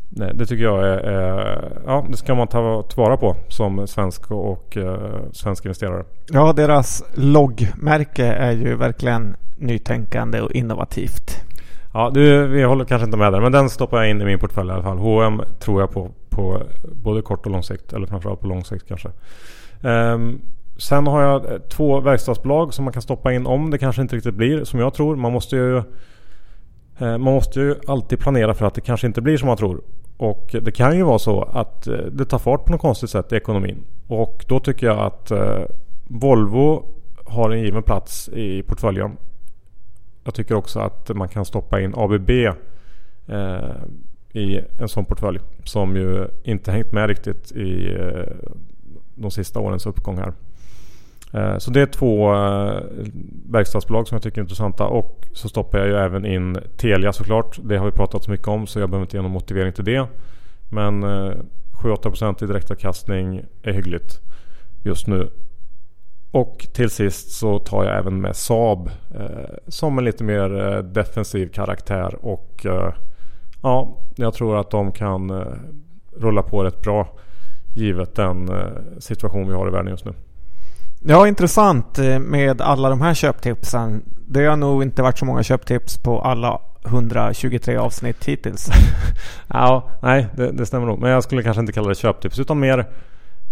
Det 0.10 0.46
tycker 0.46 0.64
jag 0.64 0.80
är, 0.80 0.98
är 0.98 1.72
ja 1.86 2.06
det 2.10 2.18
ska 2.18 2.36
man 2.36 2.48
ta 2.48 2.84
tillvara 2.84 3.18
på 3.18 3.36
som 3.48 3.88
svensk 3.88 4.32
och, 4.32 4.52
och 4.52 4.78
uh, 4.78 4.98
svensk 5.32 5.66
investerare. 5.66 6.04
Ja, 6.30 6.54
deras 6.54 7.04
loggmärke 7.16 8.26
är 8.26 8.52
ju 8.52 8.76
verkligen 8.76 9.36
nytänkande 9.58 10.42
och 10.42 10.52
innovativt. 10.52 11.44
Ja, 11.94 12.12
du, 12.14 12.48
vi 12.48 12.64
håller 12.64 12.86
kanske 12.86 13.06
inte 13.06 13.18
med 13.18 13.34
där, 13.34 13.42
men 13.42 13.52
den 13.52 13.70
stoppar 13.70 13.98
jag 13.98 14.10
in 14.10 14.22
i 14.22 14.26
min 14.26 14.40
portfölj 14.40 14.70
i 14.70 14.74
alla 14.74 14.84
fall. 14.84 14.98
H&M 14.98 15.42
tror 15.60 15.82
jag 15.82 15.92
på, 15.92 16.12
på 16.30 16.62
både 16.92 17.22
kort 17.22 17.46
och 17.46 17.52
lång 17.52 17.64
sikt, 17.64 17.94
eller 17.94 18.08
framförallt 18.08 18.42
på 18.42 18.48
lång 18.48 18.64
sikt 18.64 18.88
kanske. 18.88 19.10
Um, 19.82 20.42
sen 20.78 21.08
har 21.08 21.22
jag 21.22 21.70
två 21.70 22.00
verkstadsbolag 22.00 22.74
som 22.74 22.86
man 22.86 22.94
kan 22.94 23.02
stoppa 23.02 23.34
in 23.34 23.48
om 23.48 23.72
det 23.72 23.78
kanske 23.78 24.02
inte 24.02 24.16
riktigt 24.16 24.36
blir 24.36 24.64
som 24.64 24.80
jag 24.80 24.94
tror. 24.94 25.16
Man 25.16 25.32
måste 25.32 25.56
ju 25.56 25.84
Eh, 26.98 27.18
man 27.18 27.34
måste 27.34 27.60
ju 27.60 27.76
alltid 27.88 28.20
planera 28.20 28.54
för 28.54 28.66
att 28.66 28.74
det 28.74 28.82
kanske 28.82 29.08
inte 29.08 29.22
blir 29.22 29.38
som 29.38 29.48
man 29.48 29.58
tror. 29.58 29.82
Och 30.18 30.56
det 30.62 30.72
kan 30.72 30.98
ju 30.98 31.04
vara 31.04 31.20
så 31.20 31.42
att 31.42 31.88
eh, 31.88 31.98
det 31.98 32.26
tar 32.26 32.40
fart 32.40 32.66
på 32.66 32.72
något 32.72 32.82
konstigt 32.82 33.10
sätt 33.10 33.34
i 33.34 33.36
ekonomin. 33.36 33.84
Och 34.08 34.46
då 34.48 34.60
tycker 34.60 34.88
jag 34.88 35.00
att 35.00 35.32
eh, 35.32 35.62
Volvo 36.08 36.86
har 37.26 37.50
en 37.50 37.62
given 37.62 37.84
plats 37.84 38.30
i 38.30 38.64
portföljen. 38.64 39.18
Jag 40.24 40.34
tycker 40.34 40.56
också 40.56 40.80
att 40.80 41.10
man 41.16 41.28
kan 41.30 41.46
stoppa 41.46 41.82
in 41.82 41.94
ABB 41.96 42.30
i 44.34 44.62
en 44.80 44.88
sån 44.88 45.06
portfölj. 45.06 45.40
Som 45.64 45.96
ju 45.96 46.28
inte 46.44 46.72
hängt 46.72 46.92
med 46.92 47.08
riktigt 47.08 47.52
i 47.52 47.98
de 49.16 49.32
sista 49.32 49.60
årens 49.60 49.86
uppgång 49.86 50.18
här. 50.18 50.34
Eh, 51.38 51.58
så 51.58 51.72
det 51.72 51.82
är 51.82 51.86
två 51.86 52.34
eh, 52.34 52.82
verkstadsbolag 53.50 54.08
som 54.08 54.16
jag 54.16 54.22
tycker 54.24 54.38
är 54.38 54.44
intressanta 54.44 54.88
och 54.88 55.28
så 55.34 55.50
stoppar 55.50 55.80
jag 55.80 55.88
ju 55.88 55.96
även 55.96 56.26
in 56.26 56.58
Telia 56.78 57.14
såklart. 57.14 57.60
Det 57.64 57.78
har 57.78 57.86
vi 57.86 57.92
pratat 57.92 58.24
så 58.24 58.32
mycket 58.32 58.48
om 58.48 58.68
så 58.68 58.80
jag 58.80 58.90
behöver 58.90 59.06
inte 59.06 59.18
ge 59.18 59.22
någon 59.22 59.32
motivering 59.32 59.74
till 59.74 59.86
det. 59.86 60.08
Men 60.70 61.04
eh, 61.04 61.34
7-8% 61.84 62.44
i 62.44 62.48
direktavkastning 62.48 63.44
är 63.62 63.74
hyggligt 63.74 64.22
just 64.84 65.08
nu. 65.08 65.30
Och 66.32 66.68
till 66.74 66.90
sist 66.90 67.32
så 67.32 67.60
tar 67.60 67.84
jag 67.84 67.98
även 67.98 68.22
med 68.22 68.36
Saab 68.36 68.90
som 69.68 69.98
en 69.98 70.06
lite 70.06 70.24
mer 70.24 70.82
defensiv 70.82 71.48
karaktär. 71.48 72.26
Och 72.26 72.66
ja, 73.62 73.98
jag 74.16 74.34
tror 74.34 74.60
att 74.60 74.72
de 74.72 74.92
kan 74.92 75.46
rulla 76.16 76.42
på 76.42 76.64
rätt 76.64 76.82
bra 76.82 77.08
givet 77.76 78.16
den 78.16 78.52
situation 79.00 79.48
vi 79.48 79.54
har 79.54 79.68
i 79.68 79.72
världen 79.72 79.92
just 79.92 80.06
nu. 80.06 80.14
Ja, 81.06 81.28
intressant 81.28 82.00
eh, 82.00 82.20
med 82.20 82.62
alla 82.62 82.90
de 82.90 83.02
här 83.02 83.14
köptipsen. 83.14 84.04
Det 84.28 84.46
har 84.46 84.56
nog 84.56 84.84
inte 84.84 85.02
varit 85.02 85.18
så 85.18 85.26
många 85.26 85.44
köptips 85.44 85.98
på 85.98 86.22
alla 86.22 86.62
123 86.86 87.78
avsnitt 87.78 88.26
hittills. 88.26 88.70
ja, 89.48 89.90
nej, 90.02 90.28
det, 90.36 90.52
det, 90.52 90.66
stämmer 90.66 90.86
nog. 90.86 91.00
Men 91.00 91.12
jag 91.12 91.24
skulle 91.24 91.44
kanske 91.44 91.62
inte 91.62 91.74
kalla 91.74 91.90
det 91.90 91.96
köptips 91.96 92.40
utan 92.40 92.60
mer, 92.60 92.86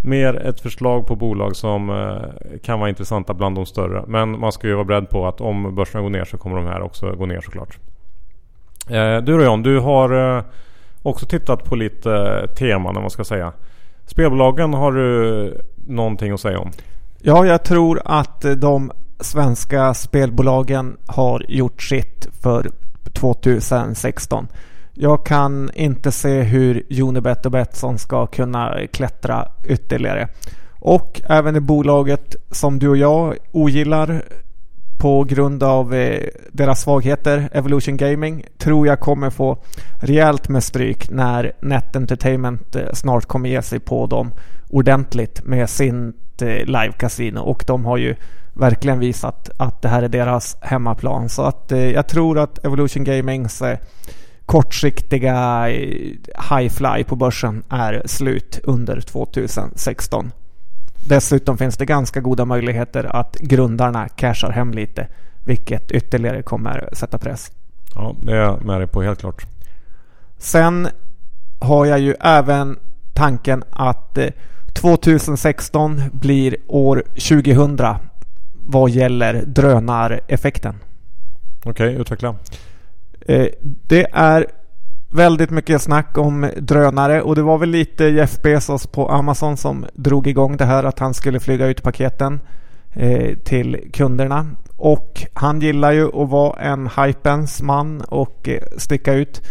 mer 0.04 0.36
ett 0.36 0.60
förslag 0.60 1.08
på 1.08 1.16
bolag 1.16 1.56
som 1.56 1.90
eh, 1.90 2.60
kan 2.64 2.80
vara 2.80 2.90
intressanta 2.90 3.34
bland 3.34 3.56
de 3.56 3.66
större. 3.66 4.04
Men 4.08 4.40
man 4.40 4.52
ska 4.52 4.68
ju 4.68 4.74
vara 4.74 4.86
beredd 4.86 5.10
på 5.10 5.28
att 5.28 5.42
om 5.42 5.75
börsen 5.75 6.04
går 6.04 6.10
ner 6.10 6.25
så 6.25 6.38
kommer 6.38 6.56
de 6.56 6.66
här 6.66 6.82
också 6.82 7.12
gå 7.12 7.25
ner 7.25 7.42
såklart. 7.42 7.78
Eh, 8.90 9.18
du 9.18 9.38
då 9.38 9.44
John, 9.44 9.64
du 9.64 9.80
har 9.80 10.38
eh, 10.38 10.44
också 11.02 11.25
tittat 11.25 11.64
på 11.64 11.75
lite 11.75 12.12
eh, 12.12 12.56
teman 12.56 12.96
om 12.98 13.04
man 13.04 13.12
ska 13.12 13.24
säga. 13.24 13.54
Spelbolagen 14.06 14.74
har 14.74 14.92
du 14.92 15.62
någonting 15.88 16.32
att 16.32 16.40
säga 16.40 16.60
om? 16.60 16.72
Ja, 17.27 17.46
jag 17.46 17.63
tror 17.63 18.01
att 18.05 18.46
eh, 18.46 18.51
de 18.51 18.91
svenska 19.20 19.94
spelbolagen 19.94 20.98
har 21.08 21.46
gjort 21.48 21.82
sitt 21.82 22.27
för 22.41 22.72
2016. 23.13 24.48
Jag 24.94 25.25
kan 25.25 25.72
inte 25.74 26.12
se 26.12 26.41
hur 26.41 27.01
Unibet 27.01 27.46
och 27.46 27.51
Betsson 27.51 27.98
ska 27.98 28.27
kunna 28.27 28.88
klättra 28.91 29.48
ytterligare. 29.63 30.27
Och 30.79 31.22
även 31.29 31.55
i 31.55 31.60
bolaget 31.60 32.36
som 32.51 32.79
du 32.79 32.89
och 32.89 32.98
jag 32.98 33.36
ogillar 33.51 34.24
på 35.00 35.24
grund 35.24 35.63
av 35.63 35.94
eh, 35.94 36.24
deras 36.51 36.82
svagheter, 36.82 37.50
Evolution 37.51 37.98
Gaming, 37.98 38.46
tror 38.58 38.88
jag 38.88 39.00
kommer 39.00 39.29
få 39.29 39.58
rejält 40.01 40.50
med 40.50 40.63
stryk 40.63 41.10
när 41.10 41.51
Net 41.62 41.96
Entertainment 41.96 42.75
eh, 42.75 42.94
snart 42.94 43.25
kommer 43.25 43.50
ge 43.50 43.62
sig 43.62 43.79
på 43.79 44.08
dem 44.08 44.32
ordentligt 44.70 45.46
med 45.46 45.70
sin 45.70 46.13
eh, 46.42 46.48
live-casino 46.48 47.39
och 47.39 47.63
de 47.68 47.86
har 47.86 47.98
ju 47.98 48.15
verkligen 48.54 49.00
visat 49.00 49.50
att 49.58 49.82
det 49.82 49.88
här 49.88 50.04
är 50.04 50.08
deras 50.08 50.58
hemmaplan. 50.62 51.30
Så 51.30 51.42
att 51.42 51.72
jag 51.94 52.08
tror 52.08 52.39
att 52.39 52.65
Evolution 52.65 53.04
Gamings 53.04 53.63
kortsiktiga 54.46 55.65
high 56.50 56.70
fly 56.70 57.04
på 57.04 57.15
börsen 57.15 57.63
är 57.70 58.01
slut 58.06 58.60
under 58.63 59.01
2016. 59.01 60.32
Dessutom 61.08 61.58
finns 61.58 61.77
det 61.77 61.86
ganska 61.86 62.22
goda 62.22 62.46
möjligheter 62.46 63.04
att 63.04 63.36
grundarna 63.36 64.10
cashar 64.10 64.51
hem 64.51 64.72
lite. 64.72 65.08
Vilket 65.46 65.92
ytterligare 65.92 66.42
kommer 66.42 66.89
sätta 66.94 67.18
press. 67.18 67.51
Ja, 67.96 68.15
det 68.22 68.32
är 68.32 68.36
jag 68.36 68.65
med 68.65 68.80
dig 68.80 68.88
på 68.88 69.01
helt 69.01 69.20
klart. 69.20 69.46
Sen 70.38 70.88
har 71.60 71.86
jag 71.86 72.00
ju 72.00 72.15
även 72.20 72.80
tanken 73.13 73.63
att 73.70 74.18
2016 74.75 75.98
eh, 75.98 76.05
blir 76.12 76.55
år 76.67 77.03
2000 77.08 77.79
vad 78.67 78.89
gäller 78.89 79.44
drönareffekten. 79.46 80.75
Okej, 81.65 81.72
okay, 81.89 82.01
utveckla. 82.01 82.36
Eh, 83.27 83.48
det 83.88 84.08
är 84.12 84.46
väldigt 85.12 85.50
mycket 85.50 85.82
snack 85.82 86.17
om 86.17 86.51
drönare 86.58 87.22
och 87.22 87.36
det 87.36 87.41
var 87.41 87.58
väl 87.58 87.70
lite 87.70 88.05
Jeff 88.05 88.41
Bezos 88.41 88.88
på 88.88 89.10
Amazon 89.10 89.58
som 89.58 89.86
drog 89.94 90.27
igång 90.27 90.58
det 90.58 90.65
här 90.65 90.84
att 90.84 91.00
han 91.00 91.13
skulle 91.13 91.39
flyga 91.39 91.67
ut 91.67 91.84
paketen 91.84 92.39
eh, 92.94 93.38
till 93.38 93.89
kunderna. 93.94 94.46
Och 94.77 95.25
han 95.34 95.62
gillar 95.62 95.91
ju 95.91 96.08
att 96.08 96.29
vara 96.29 96.60
en 96.60 96.89
hypens 96.98 97.62
man 97.62 98.01
och 98.01 98.50
eh, 98.50 98.62
sticka 98.77 99.13
ut. 99.13 99.41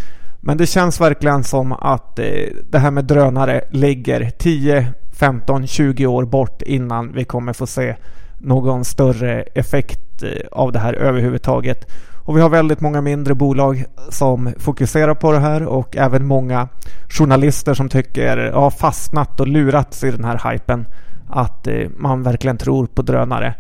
Men 0.47 0.57
det 0.57 0.67
känns 0.67 1.01
verkligen 1.01 1.45
som 1.45 1.73
att 1.73 2.19
eh, 2.19 2.27
det 2.71 2.79
här 2.79 2.91
med 2.91 3.05
drönare 3.05 3.61
ligger 3.71 4.31
10, 4.31 4.93
15, 5.13 5.67
20 5.67 6.07
år 6.07 6.25
bort 6.25 6.63
innan 6.63 7.13
vi 7.13 7.25
kommer 7.25 7.53
få 7.53 7.67
se 7.67 7.97
någon 8.39 8.85
större 8.85 9.43
effekt 9.43 10.23
eh, 10.23 10.29
av 10.53 10.73
det 10.73 10.79
här 10.79 10.95
överhuvudtaget. 10.95 11.87
Och 12.25 12.37
vi 12.37 12.41
har 12.41 12.49
väldigt 12.49 12.81
många 12.81 13.01
mindre 13.01 13.35
bolag 13.35 13.85
som 14.11 14.53
fokuserar 14.59 15.15
på 15.15 15.33
det 15.33 15.39
här 15.39 15.67
och 15.67 15.97
även 15.97 16.27
många 16.27 16.69
journalister 17.09 17.75
som 17.75 17.89
tycker 17.89 18.37
har 18.53 18.71
fastnat 18.71 19.41
och 19.41 19.49
lurats 19.49 20.05
i 20.05 20.11
den 20.11 20.25
här 20.25 20.53
hypen 20.53 20.87
att 21.29 21.67
eh, 21.67 21.89
man 21.97 22.23
verkligen 22.23 22.59
tror 22.59 22.87
på 22.87 23.03
drönare. 23.03 23.55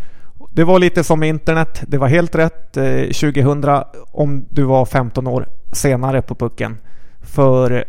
Det 0.54 0.64
var 0.64 0.78
lite 0.78 1.04
som 1.04 1.22
internet. 1.22 1.82
Det 1.86 1.98
var 1.98 2.08
helt 2.08 2.34
rätt 2.34 2.72
2000 2.72 3.64
eh, 3.64 3.82
om 4.12 4.46
du 4.50 4.62
var 4.62 4.86
15 4.86 5.26
år 5.26 5.48
senare 5.72 6.22
på 6.22 6.34
pucken. 6.34 6.78
För 7.22 7.84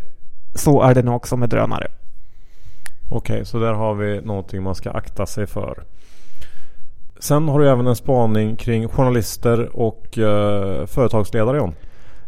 så 0.55 0.81
är 0.81 0.93
det 0.93 1.03
nog 1.03 1.15
också 1.15 1.37
med 1.37 1.49
drönare. 1.49 1.87
Okej, 3.09 3.33
okay, 3.33 3.45
så 3.45 3.59
där 3.59 3.73
har 3.73 3.93
vi 3.93 4.21
någonting 4.21 4.63
man 4.63 4.75
ska 4.75 4.91
akta 4.91 5.25
sig 5.25 5.47
för. 5.47 5.83
Sen 7.19 7.47
har 7.47 7.59
du 7.59 7.69
även 7.69 7.87
en 7.87 7.95
spaning 7.95 8.55
kring 8.55 8.87
journalister 8.87 9.75
och 9.75 10.17
eh, 10.17 10.85
företagsledare 10.85 11.57
John. 11.57 11.73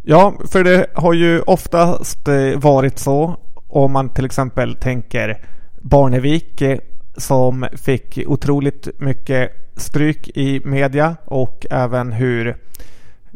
Ja, 0.01 0.34
för 0.51 0.63
det 0.63 0.88
har 0.94 1.13
ju 1.13 1.41
oftast 1.41 2.27
eh, 2.27 2.60
varit 2.60 3.00
så 3.00 3.36
om 3.67 3.91
man 3.91 4.10
till 4.10 4.25
exempel 4.25 4.75
tänker 4.75 5.41
Barnevik 5.82 6.62
eh, 6.62 6.79
som 7.17 7.67
fick 7.74 8.20
otroligt 8.27 8.88
mycket 9.00 9.66
stryk 9.77 10.29
i 10.38 10.62
media 10.65 11.15
och 11.25 11.65
även 11.72 12.12
hur 12.12 12.57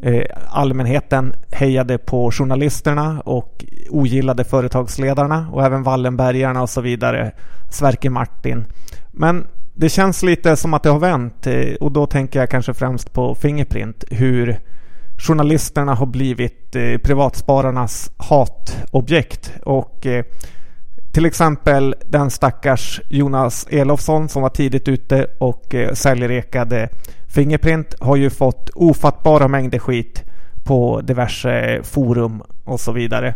eh, 0.01 0.23
allmänheten 0.49 1.33
hejade 1.51 1.97
på 1.97 2.31
journalisterna 2.31 3.21
och 3.25 3.65
ogillade 3.89 4.43
företagsledarna 4.43 5.47
och 5.51 5.65
även 5.65 5.83
Wallenbergarna 5.83 6.61
och 6.61 6.69
så 6.69 6.81
vidare. 6.81 7.31
Sverker 7.69 8.09
Martin. 8.09 8.65
Men 9.11 9.47
det 9.73 9.89
känns 9.89 10.23
lite 10.23 10.55
som 10.55 10.73
att 10.73 10.83
det 10.83 10.89
har 10.89 10.99
vänt 10.99 11.47
eh, 11.47 11.73
och 11.79 11.91
då 11.91 12.05
tänker 12.05 12.39
jag 12.39 12.49
kanske 12.49 12.73
främst 12.73 13.13
på 13.13 13.35
Fingerprint. 13.35 14.03
Hur 14.09 14.59
journalisterna 15.17 15.93
har 15.93 16.05
blivit 16.05 16.75
eh, 16.75 16.97
privatspararnas 16.97 18.11
hatobjekt. 18.17 19.51
Och 19.63 20.07
till 21.11 21.25
exempel 21.25 21.95
den 22.05 22.29
stackars 22.29 23.01
Jonas 23.09 23.67
Elofsson 23.69 24.29
som 24.29 24.41
var 24.41 24.49
tidigt 24.49 24.87
ute 24.87 25.27
och 25.37 25.75
eh, 25.75 25.93
säljrekade 25.93 26.89
Fingerprint 27.27 27.95
har 27.99 28.15
ju 28.15 28.29
fått 28.29 28.69
ofattbara 28.69 29.47
mängder 29.47 29.79
skit 29.79 30.23
på 30.63 31.01
diverse 31.01 31.83
forum 31.83 32.43
och 32.63 32.79
så 32.79 32.91
vidare. 32.91 33.33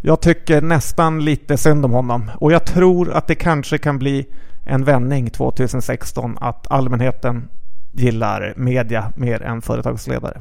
Jag 0.00 0.20
tycker 0.20 0.60
nästan 0.60 1.24
lite 1.24 1.56
synd 1.56 1.84
om 1.84 1.92
honom 1.92 2.30
och 2.38 2.52
jag 2.52 2.64
tror 2.64 3.12
att 3.12 3.26
det 3.26 3.34
kanske 3.34 3.78
kan 3.78 3.98
bli 3.98 4.26
en 4.64 4.84
vändning 4.84 5.30
2016 5.30 6.38
att 6.40 6.66
allmänheten 6.70 7.48
gillar 7.92 8.54
media 8.56 9.12
mer 9.16 9.42
än 9.42 9.62
företagsledare. 9.62 10.40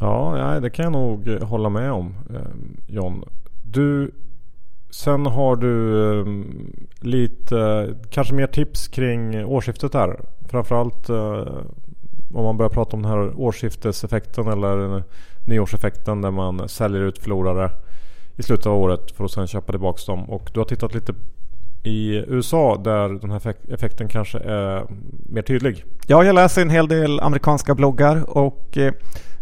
Ja, 0.00 0.58
det 0.62 0.70
kan 0.70 0.82
jag 0.82 0.92
nog 0.92 1.42
hålla 1.42 1.68
med 1.68 1.92
om 1.92 2.14
eh, 2.30 2.40
John. 2.86 3.24
Du 3.62 4.10
Sen 4.94 5.26
har 5.26 5.56
du 5.56 6.02
ehm, 6.20 6.86
lite, 7.00 7.88
kanske 8.10 8.34
mer 8.34 8.46
tips 8.46 8.88
kring 8.88 9.44
årsskiftet 9.44 9.94
här. 9.94 10.20
Framförallt 10.48 11.08
eh, 11.08 11.46
om 12.34 12.44
man 12.44 12.56
börjar 12.56 12.70
prata 12.70 12.96
om 12.96 13.02
den 13.02 13.10
här 13.10 13.40
årsskifteseffekten 13.40 14.48
eller 14.48 15.02
nyårseffekten 15.46 16.20
där 16.20 16.30
man 16.30 16.68
säljer 16.68 17.00
ut 17.00 17.18
förlorare 17.18 17.70
i 18.36 18.42
slutet 18.42 18.66
av 18.66 18.78
året 18.78 19.10
för 19.10 19.24
att 19.24 19.30
sen 19.30 19.46
köpa 19.46 19.72
tillbaka 19.72 20.12
dem. 20.12 20.30
Och 20.30 20.50
du 20.54 20.60
har 20.60 20.64
tittat 20.64 20.94
lite 20.94 21.14
i 21.82 22.14
USA 22.16 22.80
där 22.84 23.08
den 23.08 23.30
här 23.30 23.54
effekten 23.70 24.08
kanske 24.08 24.38
är 24.38 24.86
mer 25.28 25.42
tydlig. 25.42 25.84
Ja, 26.06 26.24
jag 26.24 26.34
läser 26.34 26.62
en 26.62 26.70
hel 26.70 26.88
del 26.88 27.20
amerikanska 27.20 27.74
bloggar 27.74 28.38
och 28.38 28.78
eh, 28.78 28.92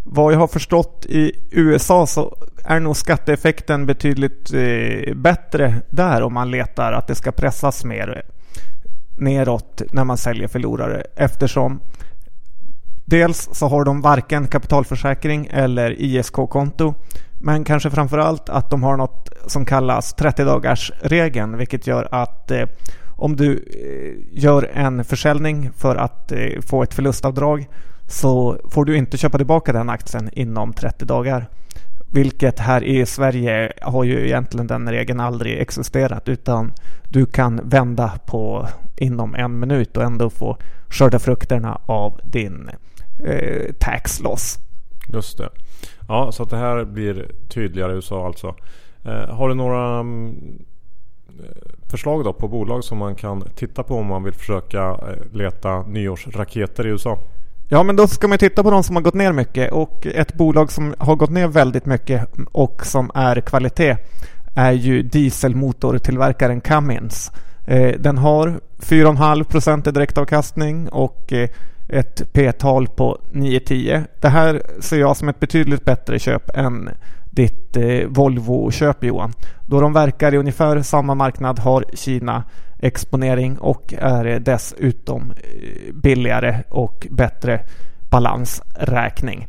vad 0.05 0.33
jag 0.33 0.39
har 0.39 0.47
förstått 0.47 1.07
i 1.09 1.33
USA 1.51 2.07
så 2.07 2.37
är 2.65 2.81
nog 2.81 2.97
skatteeffekten 2.97 3.87
betydligt 3.87 4.53
eh, 4.53 5.15
bättre 5.15 5.75
där 5.91 6.23
om 6.23 6.35
man 6.35 6.51
letar 6.51 6.93
att 6.93 7.07
det 7.07 7.15
ska 7.15 7.33
pressas 7.33 7.85
mer 7.85 8.23
neråt 9.19 9.83
när 9.93 10.05
man 10.05 10.17
säljer 10.17 10.49
förlorare. 10.49 11.05
Eftersom 11.17 11.81
dels 13.05 13.49
så 13.53 13.69
har 13.69 13.85
de 13.85 14.01
varken 14.01 14.47
kapitalförsäkring 14.47 15.49
eller 15.51 16.01
ISK-konto 16.01 16.95
men 17.41 17.65
kanske 17.65 17.91
framför 17.91 18.19
allt 18.19 18.49
att 18.49 18.71
de 18.71 18.83
har 18.83 18.97
något 18.97 19.29
som 19.47 19.65
kallas 19.65 20.15
30 20.15 20.45
dagars 20.45 20.93
regeln 21.01 21.57
vilket 21.57 21.87
gör 21.87 22.09
att 22.11 22.51
eh, 22.51 22.67
om 23.17 23.37
du 23.37 23.53
eh, 23.53 24.43
gör 24.43 24.71
en 24.75 25.05
försäljning 25.05 25.71
för 25.77 25.97
att 25.97 26.33
eh, 26.33 26.61
få 26.67 26.83
ett 26.83 26.95
förlustavdrag 26.95 27.69
så 28.13 28.57
får 28.71 28.85
du 28.85 28.97
inte 28.97 29.17
köpa 29.17 29.39
tillbaka 29.39 29.73
den 29.73 29.91
aktien 29.91 30.31
inom 30.33 30.73
30 30.73 31.05
dagar. 31.05 31.49
Vilket 32.13 32.59
här 32.59 32.85
i 32.85 33.07
Sverige 33.07 33.73
har 33.83 34.05
ju 34.05 34.27
egentligen 34.27 34.67
den 34.67 34.91
regeln 34.91 35.21
aldrig 35.21 35.59
existerat 35.59 36.29
utan 36.29 36.73
du 37.09 37.27
kan 37.27 37.61
vända 37.65 38.19
på 38.27 38.69
inom 38.97 39.35
en 39.35 39.59
minut 39.59 39.97
och 39.97 40.03
ändå 40.03 40.31
få 40.31 40.57
skörda 40.89 41.19
frukterna 41.19 41.81
av 41.87 42.21
din 42.25 42.71
eh, 43.25 43.73
tax 43.79 44.21
loss. 44.21 44.59
Just 45.13 45.39
det. 45.39 45.49
Ja, 46.09 46.33
så 46.33 46.43
att 46.43 46.51
det 46.51 46.57
här 46.57 46.85
blir 46.85 47.31
tydligare 47.49 47.93
i 47.93 47.95
USA 47.95 48.27
alltså. 48.27 48.55
Eh, 49.05 49.35
har 49.35 49.49
du 49.49 49.55
några 49.55 50.01
mm, 50.01 50.59
eh, 51.29 51.91
förslag 51.91 52.25
då 52.25 52.33
på 52.33 52.49
bolag 52.49 52.85
som 52.85 52.99
man 52.99 53.15
kan 53.15 53.43
titta 53.55 53.83
på 53.83 53.95
om 53.95 54.07
man 54.07 54.25
vill 54.25 54.35
försöka 54.35 54.89
eh, 54.89 55.37
leta 55.37 55.83
nyårsraketer 55.83 56.87
i 56.87 56.91
USA? 56.91 57.19
Ja, 57.73 57.83
men 57.83 57.97
då 57.97 58.07
ska 58.07 58.29
man 58.29 58.39
titta 58.39 58.63
på 58.63 58.71
de 58.71 58.83
som 58.83 58.97
har 58.97 59.03
gått 59.03 59.15
ner 59.15 59.33
mycket 59.33 59.73
och 59.73 60.07
ett 60.07 60.35
bolag 60.35 60.73
som 60.73 60.95
har 60.99 61.17
gått 61.17 61.31
ner 61.31 61.49
väldigt 61.49 61.87
mycket 61.87 62.29
och 62.53 62.87
som 62.87 63.11
är 63.15 63.41
kvalitet 63.41 63.97
är 64.57 64.73
ju 64.73 65.03
dieselmotortillverkaren 65.03 66.61
Cummins. 66.61 67.33
Eh, 67.67 67.99
den 67.99 68.19
har 68.19 68.61
4,5 68.79 69.45
procent 69.45 69.87
i 69.87 69.91
direktavkastning 69.91 70.89
och 70.89 71.33
eh, 71.33 71.49
ett 71.89 72.33
P-tal 72.33 72.89
på 72.89 73.19
9-10. 73.33 74.05
Det 74.21 74.29
här 74.29 74.63
ser 74.81 75.01
jag 75.01 75.17
som 75.17 75.29
ett 75.29 75.41
betydligt 75.41 75.85
bättre 75.85 76.19
köp 76.19 76.57
än 76.57 76.91
ditt 77.31 77.77
eh, 77.77 78.09
Volvo-köp 78.09 79.05
Johan. 79.05 79.33
Då 79.67 79.81
de 79.81 79.93
verkar 79.93 80.35
i 80.35 80.39
ungefär 80.39 80.83
samma 80.83 81.15
marknad, 81.15 81.59
har 81.59 81.85
Kina 81.95 82.45
exponering 82.83 83.59
och 83.59 83.95
är 83.99 84.41
dessutom 84.41 85.31
eh, 85.31 85.95
billigare 85.95 86.63
och 86.69 87.07
bättre 87.11 87.61
balansräkning. 88.11 89.49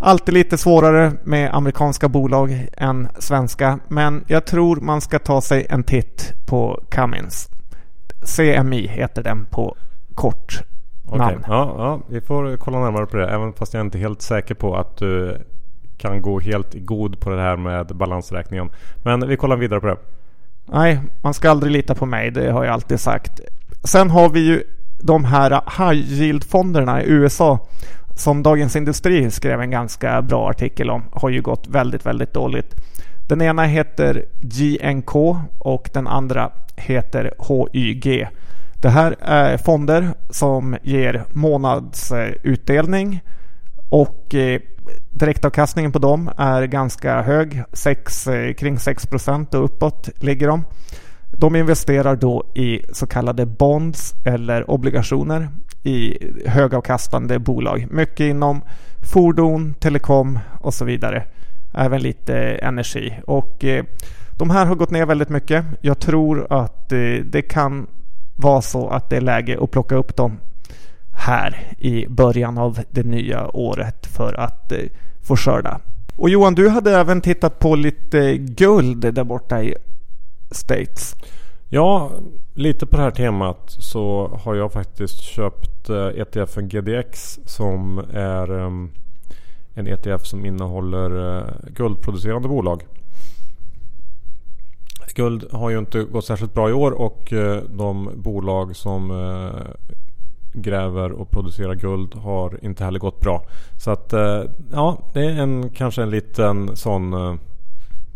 Alltid 0.00 0.34
lite 0.34 0.58
svårare 0.58 1.12
med 1.24 1.54
amerikanska 1.54 2.08
bolag 2.08 2.66
än 2.76 3.08
svenska 3.18 3.78
men 3.88 4.24
jag 4.26 4.46
tror 4.46 4.76
man 4.76 5.00
ska 5.00 5.18
ta 5.18 5.40
sig 5.40 5.66
en 5.70 5.84
titt 5.84 6.32
på 6.46 6.82
Cummins. 6.88 7.48
CMI 8.36 8.86
heter 8.86 9.22
den 9.22 9.46
på 9.50 9.76
kort 10.14 10.62
namn. 11.04 11.22
Okay. 11.22 11.36
Ja, 11.46 11.74
ja, 11.78 12.00
vi 12.08 12.20
får 12.20 12.56
kolla 12.56 12.80
närmare 12.80 13.06
på 13.06 13.16
det 13.16 13.28
även 13.28 13.52
fast 13.52 13.74
jag 13.74 13.80
inte 13.80 13.98
är 13.98 14.00
helt 14.00 14.22
säker 14.22 14.54
på 14.54 14.76
att 14.76 14.96
du 14.96 15.38
kan 15.98 16.22
gå 16.22 16.40
helt 16.40 16.74
god 16.74 17.20
på 17.20 17.30
det 17.30 17.42
här 17.42 17.56
med 17.56 17.86
balansräkningen. 17.86 18.70
Men 19.02 19.28
vi 19.28 19.36
kollar 19.36 19.56
vidare 19.56 19.80
på 19.80 19.86
det. 19.86 19.96
Nej, 20.72 21.00
man 21.22 21.34
ska 21.34 21.50
aldrig 21.50 21.72
lita 21.72 21.94
på 21.94 22.06
mig. 22.06 22.30
Det 22.30 22.50
har 22.50 22.64
jag 22.64 22.72
alltid 22.72 23.00
sagt. 23.00 23.40
Sen 23.84 24.10
har 24.10 24.28
vi 24.28 24.40
ju 24.40 24.62
de 25.02 25.24
här 25.24 25.50
high 25.50 26.12
yield-fonderna 26.12 27.02
i 27.02 27.08
USA 27.08 27.68
som 28.16 28.42
Dagens 28.42 28.76
Industri 28.76 29.30
skrev 29.30 29.60
en 29.60 29.70
ganska 29.70 30.22
bra 30.22 30.50
artikel 30.50 30.90
om. 30.90 31.04
Har 31.12 31.28
ju 31.28 31.42
gått 31.42 31.68
väldigt, 31.68 32.06
väldigt 32.06 32.34
dåligt. 32.34 32.74
Den 33.28 33.42
ena 33.42 33.64
heter 33.64 34.24
GNK 34.40 35.14
och 35.58 35.90
den 35.92 36.06
andra 36.06 36.50
heter 36.76 37.34
HYG. 37.38 38.28
Det 38.82 38.88
här 38.88 39.16
är 39.20 39.56
fonder 39.56 40.08
som 40.30 40.76
ger 40.82 41.24
månadsutdelning 41.32 43.20
och 43.88 44.34
eh, 44.34 44.60
Direktavkastningen 45.10 45.92
på 45.92 45.98
dem 45.98 46.30
är 46.36 46.62
ganska 46.62 47.22
hög, 47.22 47.62
6, 47.72 48.26
eh, 48.26 48.54
kring 48.54 48.78
6 48.78 49.06
procent 49.06 49.54
och 49.54 49.64
uppåt 49.64 50.08
ligger 50.18 50.48
de. 50.48 50.64
De 51.30 51.56
investerar 51.56 52.16
då 52.16 52.44
i 52.54 52.80
så 52.92 53.06
kallade 53.06 53.46
bonds 53.46 54.14
eller 54.24 54.70
obligationer 54.70 55.48
i 55.82 56.18
högavkastande 56.46 57.38
bolag. 57.38 57.86
Mycket 57.90 58.20
inom 58.20 58.62
fordon, 59.12 59.74
telekom 59.74 60.38
och 60.60 60.74
så 60.74 60.84
vidare. 60.84 61.24
Även 61.74 62.02
lite 62.02 62.36
energi. 62.38 63.20
Och 63.26 63.64
eh, 63.64 63.84
de 64.38 64.50
här 64.50 64.66
har 64.66 64.74
gått 64.74 64.90
ner 64.90 65.06
väldigt 65.06 65.28
mycket. 65.28 65.64
Jag 65.80 65.98
tror 65.98 66.46
att 66.50 66.92
eh, 66.92 66.98
det 67.24 67.42
kan 67.42 67.86
vara 68.36 68.62
så 68.62 68.88
att 68.88 69.10
det 69.10 69.16
är 69.16 69.20
läge 69.20 69.58
att 69.62 69.70
plocka 69.70 69.94
upp 69.94 70.16
dem 70.16 70.38
här 71.20 71.74
i 71.78 72.06
början 72.08 72.58
av 72.58 72.78
det 72.90 73.02
nya 73.02 73.56
året 73.56 74.06
för 74.06 74.40
att 74.40 74.72
eh, 74.72 74.78
få 75.22 75.36
skörda. 75.36 75.80
Och 76.16 76.30
Johan, 76.30 76.54
du 76.54 76.68
hade 76.68 76.96
även 76.96 77.20
tittat 77.20 77.58
på 77.58 77.74
lite 77.74 78.18
eh, 78.18 78.34
guld 78.36 79.14
där 79.14 79.24
borta 79.24 79.62
i 79.62 79.74
States. 80.50 81.16
Ja, 81.68 82.10
lite 82.54 82.86
på 82.86 82.96
det 82.96 83.02
här 83.02 83.10
temat 83.10 83.76
så 83.78 84.28
har 84.44 84.54
jag 84.54 84.72
faktiskt 84.72 85.20
köpt 85.20 85.88
eh, 85.88 86.06
ETFen 86.06 86.68
GDX 86.68 87.38
som 87.44 87.98
är 88.12 88.50
en 89.74 89.86
ETF 89.86 90.26
som 90.26 90.46
innehåller 90.46 91.44
guldproducerande 91.70 92.48
bolag. 92.48 92.82
Guld 95.14 95.52
har 95.52 95.70
ju 95.70 95.78
inte 95.78 96.04
gått 96.04 96.24
särskilt 96.24 96.54
bra 96.54 96.70
i 96.70 96.72
år 96.72 96.90
och 96.90 97.32
de 97.68 98.10
bolag 98.14 98.76
som 98.76 99.10
gräver 100.52 101.12
och 101.12 101.30
producerar 101.30 101.74
guld 101.74 102.14
har 102.14 102.64
inte 102.64 102.84
heller 102.84 102.98
gått 102.98 103.20
bra. 103.20 103.44
Så 103.76 103.90
att 103.90 104.12
eh, 104.12 104.42
ja, 104.72 104.98
det 105.12 105.20
är 105.20 105.30
en, 105.30 105.70
kanske 105.70 106.02
en 106.02 106.10
liten 106.10 106.76
sån 106.76 107.14
uh, 107.14 107.34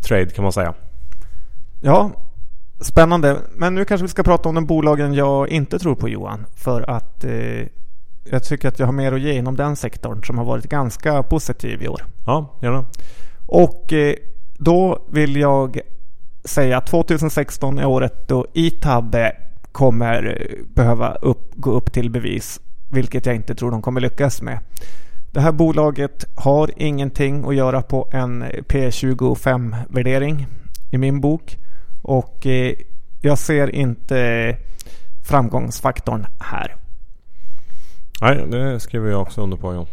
trade 0.07 0.29
kan 0.29 0.43
man 0.43 0.53
säga. 0.53 0.73
Ja, 1.81 2.11
spännande. 2.79 3.37
Men 3.55 3.75
nu 3.75 3.85
kanske 3.85 4.03
vi 4.03 4.09
ska 4.09 4.23
prata 4.23 4.49
om 4.49 4.55
de 4.55 4.65
bolagen 4.65 5.13
jag 5.13 5.49
inte 5.49 5.79
tror 5.79 5.95
på 5.95 6.09
Johan. 6.09 6.45
För 6.55 6.89
att 6.89 7.23
eh, 7.23 7.67
jag 8.31 8.43
tycker 8.43 8.67
att 8.67 8.79
jag 8.79 8.85
har 8.85 8.93
mer 8.93 9.11
att 9.11 9.21
ge 9.21 9.33
inom 9.33 9.55
den 9.55 9.75
sektorn 9.75 10.23
som 10.23 10.37
har 10.37 10.45
varit 10.45 10.69
ganska 10.69 11.23
positiv 11.23 11.83
i 11.83 11.87
år. 11.87 12.05
Ja, 12.25 12.53
gärna. 12.61 12.85
Och 13.45 13.93
eh, 13.93 14.15
då 14.57 14.99
vill 15.09 15.35
jag 15.35 15.79
säga 16.45 16.77
att 16.77 16.87
2016 16.87 17.79
är 17.79 17.85
året 17.85 18.27
då 18.27 18.45
ITAB 18.53 19.15
kommer 19.75 20.47
behöva 20.75 21.13
upp, 21.13 21.51
gå 21.55 21.71
upp 21.71 21.93
till 21.93 22.09
bevis, 22.09 22.61
vilket 22.91 23.25
jag 23.25 23.35
inte 23.35 23.55
tror 23.55 23.71
de 23.71 23.81
kommer 23.81 24.01
lyckas 24.01 24.41
med. 24.41 24.59
Det 25.31 25.41
här 25.41 25.51
bolaget 25.51 26.25
har 26.35 26.71
ingenting 26.77 27.45
att 27.47 27.55
göra 27.55 27.81
på 27.81 28.09
en 28.11 28.43
P25-värdering 28.43 30.47
i 30.91 30.97
min 30.97 31.21
bok 31.21 31.57
och 32.01 32.45
eh, 32.45 32.73
jag 33.21 33.37
ser 33.37 33.75
inte 33.75 34.57
framgångsfaktorn 35.27 36.25
här. 36.39 36.75
Nej, 38.21 38.45
det 38.47 38.79
skriver 38.79 39.09
jag 39.09 39.21
också 39.21 39.41
under 39.41 39.57
på. 39.57 39.73
John. 39.73 39.87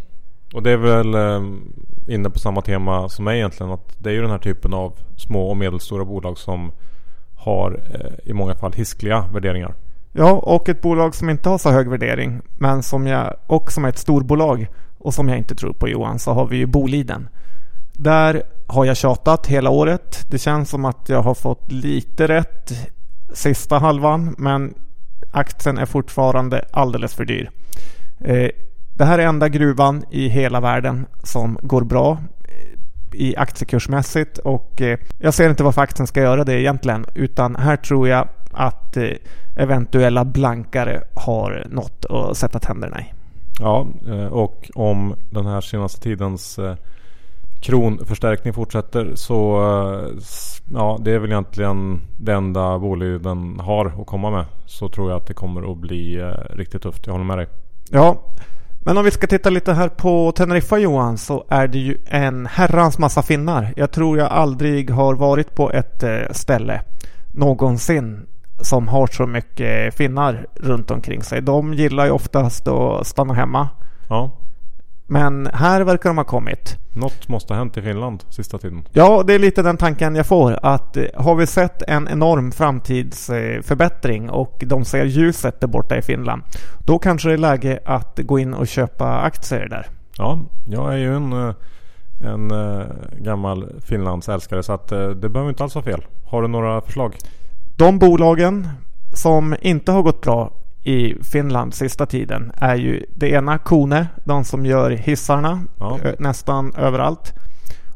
Och 0.54 0.62
det 0.62 0.70
är 0.70 0.76
väl 0.76 1.14
eh, 1.14 1.42
inne 2.14 2.30
på 2.30 2.38
samma 2.38 2.60
tema 2.60 3.08
som 3.08 3.24
mig 3.24 3.38
egentligen. 3.38 3.72
Att 3.72 3.96
det 3.98 4.10
är 4.10 4.14
ju 4.14 4.20
den 4.20 4.30
här 4.30 4.38
typen 4.38 4.74
av 4.74 4.92
små 5.16 5.50
och 5.50 5.56
medelstora 5.56 6.04
bolag 6.04 6.38
som 6.38 6.72
har 7.42 7.80
eh, 7.90 8.30
i 8.30 8.32
många 8.32 8.54
fall 8.54 8.72
hiskliga 8.72 9.24
värderingar. 9.32 9.74
Ja, 10.12 10.32
och 10.32 10.68
ett 10.68 10.80
bolag 10.80 11.14
som 11.14 11.30
inte 11.30 11.48
har 11.48 11.58
så 11.58 11.70
hög 11.70 11.88
värdering 11.88 12.40
men 12.58 12.82
som 12.82 13.06
jag, 13.06 13.34
och 13.46 13.72
som 13.72 13.84
är 13.84 13.88
ett 13.88 13.98
storbolag 13.98 14.66
och 14.98 15.14
som 15.14 15.28
jag 15.28 15.38
inte 15.38 15.54
tror 15.54 15.72
på 15.72 15.88
Johan 15.88 16.18
så 16.18 16.32
har 16.32 16.46
vi 16.46 16.56
ju 16.56 16.66
Boliden. 16.66 17.28
där 17.92 18.42
har 18.66 18.84
jag 18.84 18.96
tjatat 18.96 19.46
hela 19.46 19.70
året. 19.70 20.24
Det 20.30 20.38
känns 20.38 20.70
som 20.70 20.84
att 20.84 21.08
jag 21.08 21.22
har 21.22 21.34
fått 21.34 21.72
lite 21.72 22.28
rätt 22.28 22.72
sista 23.34 23.78
halvan 23.78 24.34
men 24.38 24.74
aktien 25.30 25.78
är 25.78 25.86
fortfarande 25.86 26.64
alldeles 26.70 27.14
för 27.14 27.24
dyr. 27.24 27.50
Eh, 28.20 28.48
det 28.96 29.04
här 29.04 29.18
är 29.18 29.26
enda 29.26 29.48
gruvan 29.48 30.04
i 30.10 30.28
hela 30.28 30.60
världen 30.60 31.06
som 31.22 31.58
går 31.62 31.82
bra 31.82 32.18
i 33.14 33.36
aktiekursmässigt 33.36 34.38
och 34.38 34.82
eh, 34.82 34.98
jag 35.18 35.34
ser 35.34 35.50
inte 35.50 35.62
varför 35.62 35.82
aktien 35.82 36.06
ska 36.06 36.20
göra 36.20 36.44
det 36.44 36.60
egentligen 36.60 37.06
utan 37.14 37.56
här 37.56 37.76
tror 37.76 38.08
jag 38.08 38.28
att 38.52 38.96
eh, 38.96 39.10
eventuella 39.56 40.24
blankare 40.24 41.02
har 41.14 41.66
något 41.70 42.04
att 42.04 42.36
sätta 42.36 42.58
tänderna 42.58 43.00
i. 43.00 43.04
Ja, 43.60 43.86
eh, 44.08 44.26
och 44.26 44.70
om 44.74 45.14
den 45.30 45.46
här 45.46 45.60
senaste 45.60 46.00
tidens 46.00 46.58
kronförstärkning 47.60 48.52
fortsätter 48.52 49.12
så 49.14 49.60
ja, 50.72 50.98
det 51.00 51.12
är 51.12 51.18
väl 51.18 51.30
egentligen 51.30 52.00
det 52.20 52.32
enda 52.32 52.78
Boliden 52.78 53.60
har 53.60 53.86
att 53.86 54.06
komma 54.06 54.30
med. 54.30 54.44
Så 54.66 54.88
tror 54.88 55.10
jag 55.10 55.16
att 55.16 55.26
det 55.26 55.34
kommer 55.34 55.72
att 55.72 55.78
bli 55.78 56.32
riktigt 56.50 56.82
tufft. 56.82 57.06
Jag 57.06 57.12
håller 57.12 57.24
med 57.24 57.38
dig. 57.38 57.46
Ja, 57.90 58.22
men 58.84 58.98
om 58.98 59.04
vi 59.04 59.10
ska 59.10 59.26
titta 59.26 59.50
lite 59.50 59.72
här 59.72 59.88
på 59.88 60.32
Teneriffa 60.32 60.78
Johan 60.78 61.18
så 61.18 61.44
är 61.48 61.68
det 61.68 61.78
ju 61.78 61.98
en 62.06 62.46
herrans 62.46 62.98
massa 62.98 63.22
finnar. 63.22 63.72
Jag 63.76 63.90
tror 63.90 64.18
jag 64.18 64.32
aldrig 64.32 64.90
har 64.90 65.14
varit 65.14 65.54
på 65.54 65.70
ett 65.72 66.02
eh, 66.02 66.30
ställe 66.30 66.82
någonsin 67.32 68.26
som 68.60 68.88
har 68.88 69.06
så 69.06 69.26
mycket 69.26 69.94
finnar 69.94 70.46
runt 70.54 70.90
omkring 70.90 71.22
sig. 71.22 71.42
De 71.42 71.74
gillar 71.74 72.04
ju 72.04 72.10
oftast 72.10 72.68
att 72.68 73.06
stanna 73.06 73.34
hemma. 73.34 73.68
Ja. 74.08 74.30
Men 75.12 75.48
här 75.52 75.80
verkar 75.80 76.10
de 76.10 76.16
ha 76.16 76.24
kommit. 76.24 76.78
Något 76.92 77.28
måste 77.28 77.52
ha 77.52 77.58
hänt 77.58 77.76
i 77.76 77.82
Finland 77.82 78.24
sista 78.28 78.58
tiden. 78.58 78.82
Ja, 78.92 79.22
det 79.26 79.34
är 79.34 79.38
lite 79.38 79.62
den 79.62 79.76
tanken 79.76 80.14
jag 80.14 80.26
får. 80.26 80.58
Att 80.62 80.96
eh, 80.96 81.04
har 81.14 81.34
vi 81.34 81.46
sett 81.46 81.82
en 81.82 82.08
enorm 82.08 82.52
framtidsförbättring 82.52 84.30
och 84.30 84.62
de 84.66 84.84
ser 84.84 85.04
ljuset 85.04 85.60
där 85.60 85.68
borta 85.68 85.96
i 85.96 86.02
Finland. 86.02 86.42
Då 86.86 86.98
kanske 86.98 87.28
det 87.28 87.34
är 87.34 87.38
läge 87.38 87.78
att 87.84 88.18
gå 88.22 88.38
in 88.38 88.54
och 88.54 88.68
köpa 88.68 89.20
aktier 89.20 89.68
där. 89.68 89.86
Ja, 90.16 90.38
jag 90.66 90.92
är 90.92 90.98
ju 90.98 91.16
en, 91.16 91.32
eh, 91.32 91.54
en 92.24 92.50
eh, 92.50 92.86
gammal 93.18 93.66
Finlandsälskare 93.84 94.62
så 94.62 94.72
att 94.72 94.88
det 94.88 95.28
behöver 95.28 95.48
inte 95.48 95.62
alls 95.62 95.74
vara 95.74 95.84
fel. 95.84 96.04
Har 96.26 96.42
du 96.42 96.48
några 96.48 96.80
förslag? 96.80 97.16
De 97.76 97.98
bolagen 97.98 98.68
som 99.14 99.56
inte 99.60 99.92
har 99.92 100.02
gått 100.02 100.20
bra 100.20 100.50
i 100.82 101.14
Finland 101.22 101.74
sista 101.74 102.06
tiden 102.06 102.52
är 102.56 102.74
ju 102.74 103.04
det 103.14 103.30
ena 103.30 103.58
Kone, 103.58 104.06
de 104.24 104.44
som 104.44 104.66
gör 104.66 104.90
hissarna 104.90 105.60
ja. 105.78 105.98
nästan 106.18 106.74
överallt. 106.74 107.34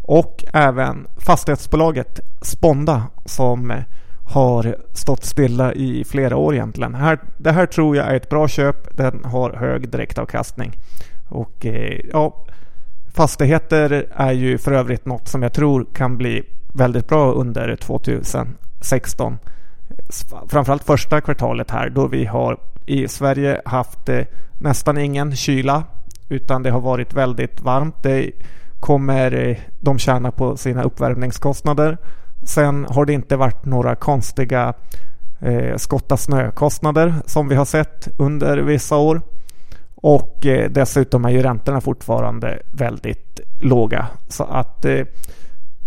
Och 0.03 0.45
även 0.53 1.07
fastighetsbolaget 1.17 2.21
Sponda 2.43 3.03
som 3.25 3.73
har 4.25 4.77
stått 4.93 5.25
stilla 5.25 5.73
i 5.73 6.05
flera 6.05 6.37
år 6.37 6.55
egentligen. 6.55 6.95
Här, 6.95 7.19
det 7.37 7.53
här 7.53 7.67
tror 7.67 7.97
jag 7.97 8.07
är 8.07 8.15
ett 8.15 8.29
bra 8.29 8.49
köp. 8.49 8.97
Den 8.97 9.25
har 9.25 9.53
hög 9.53 9.89
direktavkastning. 9.89 10.73
Och 11.29 11.67
eh, 11.67 12.01
ja, 12.13 12.45
fastigheter 13.15 14.07
är 14.17 14.33
ju 14.33 14.59
för 14.59 14.73
övrigt 14.73 15.07
något 15.07 15.29
som 15.29 15.43
jag 15.43 15.53
tror 15.53 15.87
kan 15.95 16.17
bli 16.17 16.43
väldigt 16.75 17.09
bra 17.09 17.33
under 17.33 17.77
2016. 17.77 19.39
Framförallt 20.49 20.85
första 20.85 21.21
kvartalet 21.21 21.71
här 21.71 21.91
då 21.91 22.07
vi 22.07 22.25
har 22.25 22.59
i 22.87 23.09
Sverige 23.09 23.61
haft 23.65 24.09
eh, 24.09 24.25
nästan 24.59 24.99
ingen 24.99 25.37
kyla 25.37 25.85
utan 26.29 26.63
det 26.63 26.71
har 26.71 26.81
varit 26.81 27.15
väldigt 27.15 27.61
varmt. 27.61 28.03
Det 28.03 28.31
kommer 28.81 29.49
eh, 29.49 29.57
de 29.81 29.99
tjäna 29.99 30.31
på 30.31 30.57
sina 30.57 30.83
uppvärmningskostnader. 30.83 31.99
Sen 32.43 32.87
har 32.91 33.05
det 33.07 33.13
inte 33.13 33.37
varit 33.37 33.65
några 33.65 33.95
konstiga 33.95 34.75
eh, 35.41 35.77
skotta 35.77 36.17
snökostnader 36.17 37.15
som 37.27 37.49
vi 37.49 37.55
har 37.55 37.65
sett 37.65 38.09
under 38.17 38.59
vissa 38.59 38.97
år. 38.97 39.21
Och 39.95 40.47
eh, 40.47 40.71
dessutom 40.71 41.25
är 41.25 41.31
ju 41.31 41.43
räntorna 41.43 41.81
fortfarande 41.81 42.63
väldigt 42.73 43.41
låga. 43.61 44.07
Så 44.29 44.45
att 44.45 44.85
eh, 44.85 45.05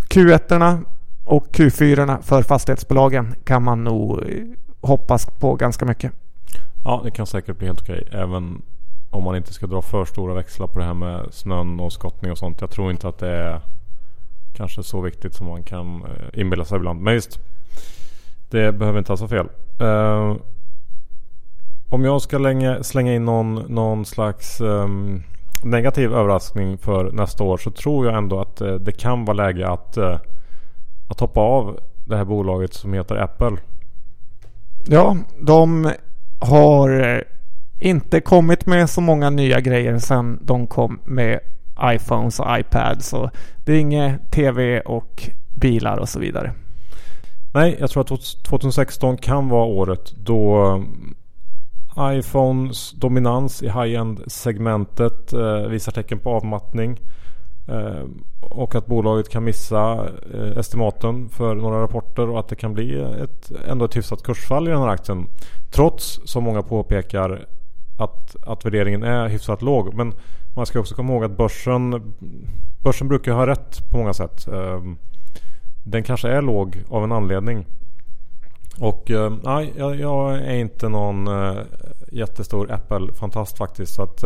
Q1 0.09 0.83
och 1.25 1.47
Q4 1.51 2.21
för 2.21 2.43
fastighetsbolagen 2.43 3.35
kan 3.43 3.63
man 3.63 3.83
nog 3.83 4.19
eh, 4.19 4.25
hoppas 4.81 5.25
på 5.25 5.55
ganska 5.55 5.85
mycket. 5.85 6.11
Ja, 6.83 7.01
det 7.03 7.11
kan 7.11 7.27
säkert 7.27 7.57
bli 7.57 7.67
helt 7.67 7.81
okej. 7.81 8.07
Även 8.11 8.61
om 9.09 9.23
man 9.23 9.35
inte 9.35 9.53
ska 9.53 9.67
dra 9.67 9.81
för 9.81 10.05
stora 10.05 10.33
växlar 10.33 10.67
på 10.67 10.79
det 10.79 10.85
här 10.85 10.93
med 10.93 11.27
snön 11.31 11.79
och 11.79 11.93
skottning 11.93 12.31
och 12.31 12.37
sånt. 12.37 12.61
Jag 12.61 12.71
tror 12.71 12.91
inte 12.91 13.07
att 13.07 13.17
det 13.17 13.29
är 13.29 13.61
kanske 14.53 14.83
så 14.83 15.01
viktigt 15.01 15.35
som 15.35 15.47
man 15.47 15.63
kan 15.63 16.03
eh, 16.03 16.41
inbilla 16.41 16.65
sig 16.65 16.77
ibland. 16.77 17.01
Men 17.01 17.13
just 17.13 17.39
det 18.49 18.71
behöver 18.71 18.99
inte 18.99 19.11
alls 19.11 19.21
vara 19.21 19.29
fel. 19.29 19.49
Uh, 19.81 20.37
om 21.89 22.05
jag 22.05 22.21
ska 22.21 22.37
länge, 22.37 22.83
slänga 22.83 23.13
in 23.13 23.25
någon, 23.25 23.55
någon 23.55 24.05
slags 24.05 24.61
um, 24.61 25.23
negativ 25.63 26.13
överraskning 26.13 26.77
för 26.77 27.11
nästa 27.11 27.43
år 27.43 27.57
så 27.57 27.71
tror 27.71 28.05
jag 28.05 28.17
ändå 28.17 28.41
att 28.41 28.61
uh, 28.61 28.75
det 28.75 28.91
kan 28.91 29.25
vara 29.25 29.37
läge 29.37 29.67
att, 29.67 29.97
uh, 29.97 30.17
att 31.09 31.19
hoppa 31.19 31.39
av 31.39 31.79
det 32.05 32.17
här 32.17 32.25
bolaget 32.25 32.73
som 32.73 32.93
heter 32.93 33.15
Apple. 33.15 33.57
Ja, 34.87 35.17
de 35.39 35.91
har 36.39 36.99
eh, 36.99 37.21
inte 37.79 38.21
kommit 38.21 38.65
med 38.65 38.89
så 38.89 39.01
många 39.01 39.29
nya 39.29 39.59
grejer 39.59 39.99
sedan 39.99 40.39
de 40.41 40.67
kom 40.67 40.99
med 41.05 41.39
iPhones 41.83 42.39
och 42.39 42.59
iPads. 42.59 43.09
Så 43.09 43.29
det 43.65 43.73
är 43.73 43.79
inget 43.79 44.31
TV 44.31 44.81
och 44.81 45.29
bilar 45.55 45.97
och 45.97 46.09
så 46.09 46.19
vidare. 46.19 46.53
Nej, 47.53 47.77
jag 47.79 47.89
tror 47.89 48.13
att 48.13 48.43
2016 48.43 49.17
kan 49.17 49.49
vara 49.49 49.65
året 49.65 50.13
då 50.17 50.65
eh, 51.97 52.17
iPhones 52.17 52.91
dominans 52.91 53.63
i 53.63 53.69
high-end 53.69 54.21
segmentet 54.27 55.33
eh, 55.33 55.67
visar 55.67 55.91
tecken 55.91 56.19
på 56.19 56.29
avmattning. 56.29 56.99
Eh, 57.69 58.05
och 58.41 58.75
att 58.75 58.85
bolaget 58.85 59.29
kan 59.29 59.43
missa 59.43 60.09
eh, 60.33 60.57
estimaten 60.57 61.29
för 61.29 61.55
några 61.55 61.81
rapporter 61.81 62.29
och 62.29 62.39
att 62.39 62.47
det 62.47 62.55
kan 62.55 62.73
bli 62.73 63.01
ett, 63.01 63.51
ändå 63.67 63.85
ett 63.85 63.97
hyfsat 63.97 64.23
kursfall 64.23 64.67
i 64.67 64.71
den 64.71 64.81
här 64.81 64.87
aktien. 64.87 65.27
Trots, 65.71 66.21
som 66.23 66.43
många 66.43 66.63
påpekar, 66.63 67.45
att, 67.97 68.35
att 68.41 68.65
värderingen 68.65 69.03
är 69.03 69.27
hyfsat 69.27 69.61
låg. 69.61 69.93
Men 69.93 70.13
man 70.55 70.65
ska 70.65 70.79
också 70.79 70.95
komma 70.95 71.13
ihåg 71.13 71.23
att 71.23 71.37
börsen, 71.37 72.13
börsen 72.83 73.07
brukar 73.07 73.33
ha 73.33 73.47
rätt 73.47 73.89
på 73.91 73.97
många 73.97 74.13
sätt. 74.13 74.47
Eh, 74.47 74.81
den 75.83 76.03
kanske 76.03 76.29
är 76.29 76.41
låg 76.41 76.83
av 76.89 77.03
en 77.03 77.11
anledning. 77.11 77.65
Och 78.79 79.11
nej, 79.43 79.73
jag, 79.75 80.35
är 80.35 80.55
inte 80.55 80.89
någon 80.89 81.29
jättestor 82.11 82.71
Apple-fantast 82.71 83.57
faktiskt. 83.57 83.93
Så 83.93 84.03
att 84.03 84.23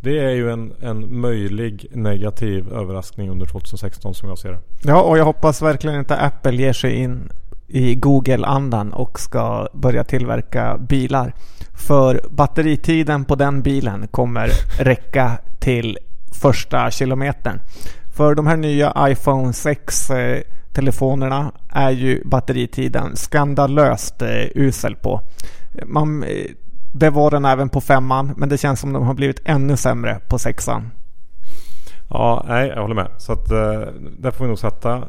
det 0.00 0.18
är 0.18 0.30
ju 0.30 0.50
en, 0.50 0.72
en 0.80 1.20
möjlig 1.20 1.86
negativ 1.90 2.72
överraskning 2.72 3.30
under 3.30 3.46
2016 3.46 4.14
som 4.14 4.28
jag 4.28 4.38
ser 4.38 4.50
det. 4.50 4.58
Ja, 4.82 5.02
och 5.02 5.18
jag 5.18 5.24
hoppas 5.24 5.62
verkligen 5.62 5.98
inte 5.98 6.16
Apple 6.16 6.56
ger 6.56 6.72
sig 6.72 6.94
in 6.94 7.32
i 7.68 7.94
Google-andan 7.94 8.92
och 8.92 9.20
ska 9.20 9.68
börja 9.72 10.04
tillverka 10.04 10.78
bilar. 10.78 11.34
För 11.74 12.20
batteritiden 12.30 13.24
på 13.24 13.34
den 13.34 13.62
bilen 13.62 14.08
kommer 14.08 14.50
räcka 14.78 15.38
till 15.60 15.98
första 16.40 16.90
kilometern. 16.90 17.60
För 18.16 18.34
de 18.34 18.46
här 18.46 18.56
nya 18.56 18.94
iPhone 18.98 19.50
6-telefonerna 19.50 21.40
eh, 21.40 21.76
är 21.76 21.90
ju 21.90 22.22
batteritiden 22.24 23.16
skandalöst 23.16 24.22
eh, 24.22 24.44
usel 24.54 24.96
på. 24.96 25.20
Man 25.86 26.22
eh, 26.22 26.44
det 26.98 27.10
var 27.10 27.30
den 27.30 27.44
även 27.44 27.68
på 27.68 27.80
femman, 27.80 28.34
men 28.36 28.48
det 28.48 28.58
känns 28.58 28.80
som 28.80 28.92
de 28.92 29.06
har 29.06 29.14
blivit 29.14 29.40
ännu 29.44 29.76
sämre 29.76 30.20
på 30.28 30.38
sexan. 30.38 30.90
Ja, 32.10 32.44
nej, 32.48 32.68
jag 32.68 32.82
håller 32.82 32.94
med. 32.94 33.08
Så 33.18 33.32
att 33.32 33.50
eh, 33.50 33.80
där 34.18 34.30
får 34.30 34.44
vi 34.44 34.48
nog 34.48 34.58
sätta 34.58 35.02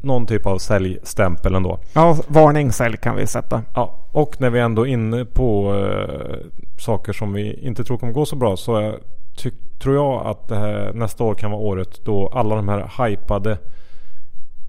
någon 0.00 0.26
typ 0.26 0.46
av 0.46 0.58
säljstämpel 0.58 1.54
ändå. 1.54 1.78
Ja, 1.92 2.16
varning 2.26 2.72
sälj 2.72 2.96
kan 2.96 3.16
vi 3.16 3.26
sätta. 3.26 3.62
Ja, 3.74 3.98
och 4.12 4.40
när 4.40 4.50
vi 4.50 4.60
ändå 4.60 4.86
är 4.86 4.90
inne 4.90 5.24
på 5.24 5.74
eh, 5.74 6.36
saker 6.78 7.12
som 7.12 7.32
vi 7.32 7.66
inte 7.66 7.84
tror 7.84 7.98
kommer 7.98 8.12
gå 8.12 8.26
så 8.26 8.36
bra 8.36 8.56
så 8.56 8.76
är, 8.76 8.98
ty, 9.36 9.50
tror 9.82 9.94
jag 9.94 10.26
att 10.26 10.50
här, 10.50 10.92
nästa 10.94 11.24
år 11.24 11.34
kan 11.34 11.50
vara 11.50 11.60
året 11.60 12.04
då 12.04 12.28
alla 12.28 12.56
de 12.56 12.68
här 12.68 13.06
hypade 13.06 13.58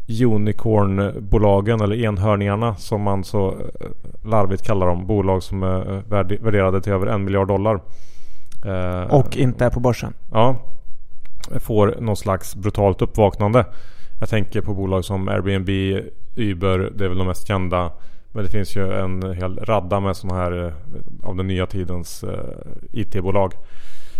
unicornbolagen 0.08 1.82
eller 1.82 1.96
enhörningarna 1.96 2.76
som 2.76 3.02
man 3.02 3.24
så 3.24 3.50
eh, 3.50 3.88
larvigt 4.30 4.64
kallar 4.64 4.88
dem. 4.88 5.08
Bolag 5.08 5.44
som 5.44 5.64
är 5.64 5.96
eh, 5.96 6.02
värderade 6.42 6.82
till 6.82 6.94
över 6.94 7.08
en 7.08 7.24
miljard 7.24 7.48
dollar. 7.48 7.80
Eh, 8.66 9.16
och 9.16 9.38
inte 9.38 9.66
är 9.66 9.70
på 9.70 9.80
börsen. 9.80 10.14
Ja. 10.32 10.56
Får 11.60 11.96
någon 12.00 12.18
slags 12.18 12.56
brutalt 12.56 13.02
uppvaknande. 13.02 13.66
Jag 14.20 14.30
tänker 14.30 14.62
på 14.62 14.74
bolag 14.74 15.06
som 15.06 15.28
Airbnb, 15.28 15.70
Uber. 16.36 16.92
Det 16.96 17.06
är 17.06 17.10
väl 17.10 17.18
de 17.18 17.28
mest 17.28 17.48
kända. 17.48 17.92
Men 18.32 18.44
det 18.44 18.50
finns 18.50 18.76
ju 18.76 18.94
en 18.94 19.34
hel 19.34 19.60
radda 19.60 20.00
med 20.00 20.16
sådana 20.16 20.40
här 20.42 20.74
av 21.24 21.36
den 21.36 21.48
nya 21.48 21.66
tidens 21.66 22.24
IT-bolag. 22.92 23.54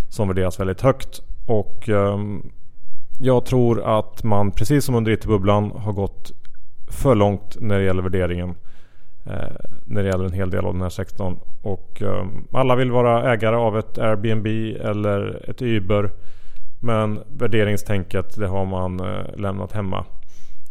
Som 0.10 0.28
värderas 0.28 0.60
väldigt 0.60 0.82
högt. 0.82 1.22
Och 1.48 1.90
um, 1.90 2.52
jag 3.22 3.46
tror 3.46 4.00
att 4.00 4.24
man 4.24 4.52
precis 4.52 4.86
som 4.86 4.96
under 4.96 5.12
IT-bubblan 5.12 5.72
har 5.72 5.94
gått 5.94 6.32
för 6.88 7.16
långt 7.16 7.58
när 7.60 7.80
det 7.80 7.86
gäller 7.86 8.02
värderingen. 8.02 8.56
Eh, 9.26 9.56
när 9.86 10.04
det 10.04 10.10
gäller 10.10 10.26
en 10.26 10.34
hel 10.34 10.50
del 10.50 10.66
av 10.66 10.74
den 10.74 10.82
här 10.82 10.90
sektorn. 10.90 11.40
Och 11.62 12.02
eh, 12.02 12.26
alla 12.52 12.76
vill 12.76 12.92
vara 12.92 13.34
ägare 13.34 13.56
av 13.56 13.78
ett 13.78 13.98
Airbnb 13.98 14.48
eller 14.82 15.50
ett 15.50 15.62
Uber. 15.62 16.12
Men 16.80 17.20
värderingstänket 17.28 18.36
det 18.36 18.48
har 18.48 18.66
man 18.66 19.00
eh, 19.00 19.36
lämnat 19.38 19.72
hemma. 19.72 20.06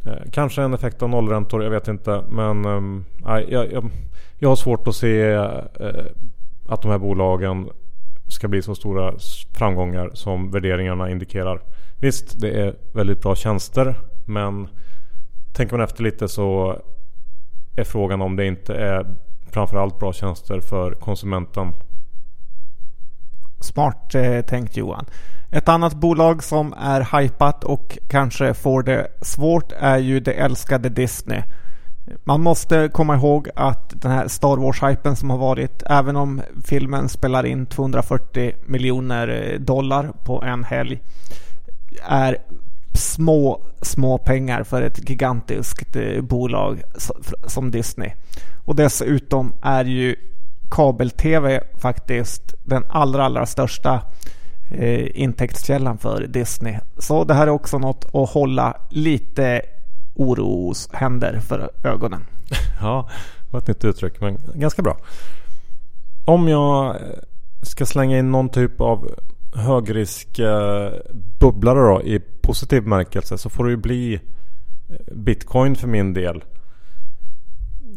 Eh, 0.06 0.30
kanske 0.32 0.62
en 0.62 0.74
effekt 0.74 1.02
av 1.02 1.08
nollräntor, 1.08 1.62
jag 1.62 1.70
vet 1.70 1.88
inte. 1.88 2.22
Men 2.28 2.64
ehm, 2.64 3.04
jag, 3.24 3.52
jag, 3.72 3.90
jag, 4.38 4.48
har 4.48 4.56
svårt 4.56 4.88
att 4.88 4.94
se 4.94 5.22
eh, 5.22 6.04
att 6.68 6.82
de 6.82 6.90
här 6.90 6.98
bolagen 6.98 7.68
ska 8.28 8.48
bli 8.48 8.62
så 8.62 8.74
stora 8.74 9.14
framgångar 9.52 10.10
som 10.14 10.50
värderingarna 10.50 11.10
indikerar. 11.10 11.60
Visst, 12.00 12.40
det 12.40 12.50
är 12.50 12.74
väldigt 12.92 13.22
bra 13.22 13.34
tjänster. 13.34 13.94
Men 14.24 14.68
tänker 15.52 15.76
man 15.76 15.84
efter 15.84 16.02
lite 16.02 16.28
så 16.28 16.76
är 17.76 17.84
frågan 17.84 18.22
om 18.22 18.36
det 18.36 18.46
inte 18.46 18.74
är 18.74 19.06
framförallt 19.50 19.98
bra 19.98 20.12
tjänster 20.12 20.60
för 20.60 20.92
konsumenten. 20.92 21.72
Smart 23.60 24.14
eh, 24.14 24.40
tänkt 24.40 24.76
Johan. 24.76 25.06
Ett 25.50 25.68
annat 25.68 25.94
bolag 25.94 26.42
som 26.42 26.74
är 26.80 27.20
hypat 27.20 27.64
och 27.64 27.98
kanske 28.08 28.54
får 28.54 28.82
det 28.82 29.08
svårt 29.20 29.72
är 29.72 29.98
ju 29.98 30.20
det 30.20 30.32
älskade 30.32 30.88
Disney. 30.88 31.42
Man 32.24 32.42
måste 32.42 32.88
komma 32.92 33.16
ihåg 33.16 33.48
att 33.56 33.92
den 34.02 34.10
här 34.12 34.28
Star 34.28 34.56
Wars-hypen 34.56 35.16
som 35.16 35.30
har 35.30 35.38
varit, 35.38 35.82
även 35.86 36.16
om 36.16 36.42
filmen 36.64 37.08
spelar 37.08 37.46
in 37.46 37.66
240 37.66 38.52
miljoner 38.66 39.52
eh, 39.52 39.60
dollar 39.60 40.12
på 40.24 40.42
en 40.42 40.64
helg, 40.64 41.00
är 42.02 42.38
små, 42.94 43.60
små 43.82 44.18
pengar 44.18 44.62
för 44.62 44.82
ett 44.82 45.10
gigantiskt 45.10 45.96
eh, 45.96 46.22
bolag 46.22 46.82
som 47.46 47.70
Disney. 47.70 48.12
Och 48.64 48.76
dessutom 48.76 49.52
är 49.62 49.84
ju 49.84 50.16
kabel-tv 50.70 51.60
faktiskt 51.78 52.54
den 52.64 52.84
allra, 52.88 53.24
allra 53.24 53.46
största 53.46 54.02
eh, 54.70 55.20
intäktskällan 55.20 55.98
för 55.98 56.26
Disney. 56.26 56.78
Så 56.98 57.24
det 57.24 57.34
här 57.34 57.46
är 57.46 57.50
också 57.50 57.78
något 57.78 58.14
att 58.14 58.30
hålla 58.30 58.76
lite 58.88 59.62
oroshänder 60.14 61.40
för 61.40 61.70
ögonen. 61.84 62.26
Ja, 62.80 63.08
det 63.38 63.52
var 63.52 63.60
ett 63.60 63.66
nytt 63.66 63.84
uttryck 63.84 64.20
men 64.20 64.38
ganska 64.54 64.82
bra. 64.82 64.96
Om 66.24 66.48
jag 66.48 66.86
eh, 66.94 67.00
ska 67.62 67.86
slänga 67.86 68.18
in 68.18 68.30
någon 68.30 68.48
typ 68.48 68.80
av 68.80 69.10
högriskbubblare 69.52 71.92
eh, 71.92 71.94
då 71.94 72.02
i 72.02 72.20
positiv 72.40 72.82
bemärkelse 72.82 73.38
så 73.38 73.50
får 73.50 73.64
det 73.64 73.70
ju 73.70 73.76
bli 73.76 74.14
eh, 74.14 74.20
Bitcoin 75.14 75.76
för 75.76 75.88
min 75.88 76.14
del. 76.14 76.44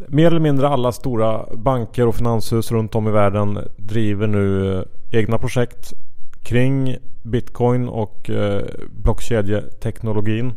Mer 0.08 0.28
eller 0.28 0.40
mindre 0.40 0.68
alla 0.68 0.92
stora 0.92 1.46
banker 1.56 2.08
och 2.08 2.16
finanshus 2.16 2.72
runt 2.72 2.96
om 2.96 3.08
i 3.08 3.12
världen 3.12 3.60
driver 3.78 4.28
nu 4.28 4.78
eh, 4.78 4.84
egna 5.12 5.38
projekt 5.38 5.94
kring 6.42 6.98
Bitcoin 7.22 7.90
och 7.90 8.30
eh, 8.30 8.66
blockkedjeteknologin. 8.90 10.54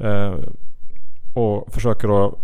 Eh, 0.00 0.34
och 1.34 1.72
försöker 1.72 2.08
då 2.08 2.38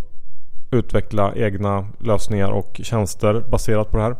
utveckla 0.71 1.35
egna 1.35 1.87
lösningar 1.99 2.51
och 2.51 2.81
tjänster 2.85 3.45
baserat 3.51 3.91
på 3.91 3.97
det 3.97 4.03
här. 4.03 4.17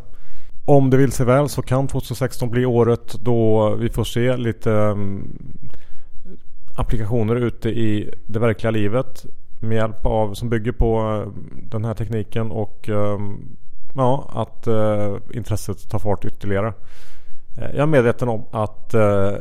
Om 0.65 0.89
det 0.89 0.97
vill 0.97 1.11
sig 1.11 1.25
väl 1.25 1.49
så 1.49 1.61
kan 1.61 1.87
2016 1.87 2.49
bli 2.49 2.65
året 2.65 3.15
då 3.21 3.69
vi 3.75 3.89
får 3.89 4.03
se 4.03 4.37
lite 4.37 4.71
mm, 4.71 5.37
applikationer 6.75 7.35
ute 7.35 7.69
i 7.69 8.13
det 8.25 8.39
verkliga 8.39 8.71
livet 8.71 9.25
med 9.59 9.75
hjälp 9.75 10.05
av 10.05 10.33
som 10.33 10.49
bygger 10.49 10.71
på 10.71 10.97
mm, 10.99 11.69
den 11.69 11.85
här 11.85 11.93
tekniken 11.93 12.51
och 12.51 12.89
mm, 12.89 13.57
ja, 13.95 14.29
att 14.33 14.67
eh, 14.67 15.15
intresset 15.33 15.89
tar 15.89 15.99
fart 15.99 16.25
ytterligare. 16.25 16.73
Eh, 17.57 17.69
jag 17.69 17.79
är 17.79 17.85
medveten 17.85 18.29
om 18.29 18.43
att 18.51 18.93
eh, 18.93 19.31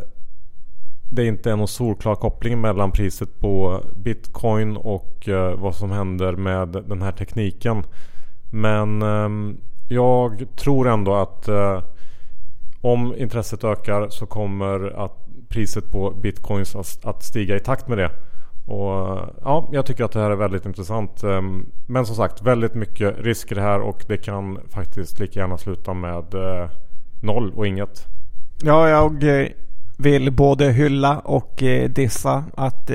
det 1.11 1.27
inte 1.27 1.51
är 1.51 1.57
någon 1.57 1.69
solklar 1.69 2.15
koppling 2.15 2.61
mellan 2.61 2.93
priset 2.93 3.41
på 3.41 3.81
Bitcoin 3.97 4.77
och 4.77 5.29
vad 5.57 5.75
som 5.75 5.91
händer 5.91 6.33
med 6.33 6.69
den 6.69 7.03
här 7.03 7.13
tekniken. 7.13 7.83
Men 8.51 9.03
jag 9.93 10.47
tror 10.57 10.89
ändå 10.89 11.15
att 11.15 11.49
eh, 11.49 11.83
om 12.81 13.15
intresset 13.17 13.65
ökar 13.65 14.09
så 14.09 14.27
kommer 14.27 15.05
att 15.05 15.19
priset 15.49 15.91
på 15.91 16.11
bitcoins 16.11 16.77
att 17.03 17.23
stiga 17.23 17.57
i 17.57 17.61
takt 17.61 17.89
med 17.89 17.99
det. 17.99 18.11
Och 18.67 19.19
eh, 19.19 19.29
ja, 19.45 19.69
jag 19.73 19.87
tycker 19.87 20.05
att 20.05 20.13
det 20.13 20.21
här 20.21 20.31
är 20.31 20.37
väldigt 20.37 20.67
intressant. 20.67 21.23
Ehm, 21.23 21.67
men 21.87 22.07
som 22.07 22.17
sagt, 22.17 22.43
väldigt 22.43 22.75
mycket 22.75 23.15
risker 23.19 23.57
här 23.57 23.81
och 23.81 24.05
det 24.09 24.17
kan 24.17 24.59
faktiskt 24.69 25.19
lika 25.19 25.41
gärna 25.41 25.59
sluta 25.59 25.95
med 25.95 26.35
eh, 26.35 26.71
noll 27.23 27.53
och 27.57 27.67
inget. 27.67 28.07
Ja, 28.63 28.89
jag 28.89 29.41
eh, 29.41 29.49
vill 29.99 30.33
både 30.33 30.73
hylla 30.73 31.19
och 31.19 31.63
dissa 31.89 32.45
att 32.55 32.91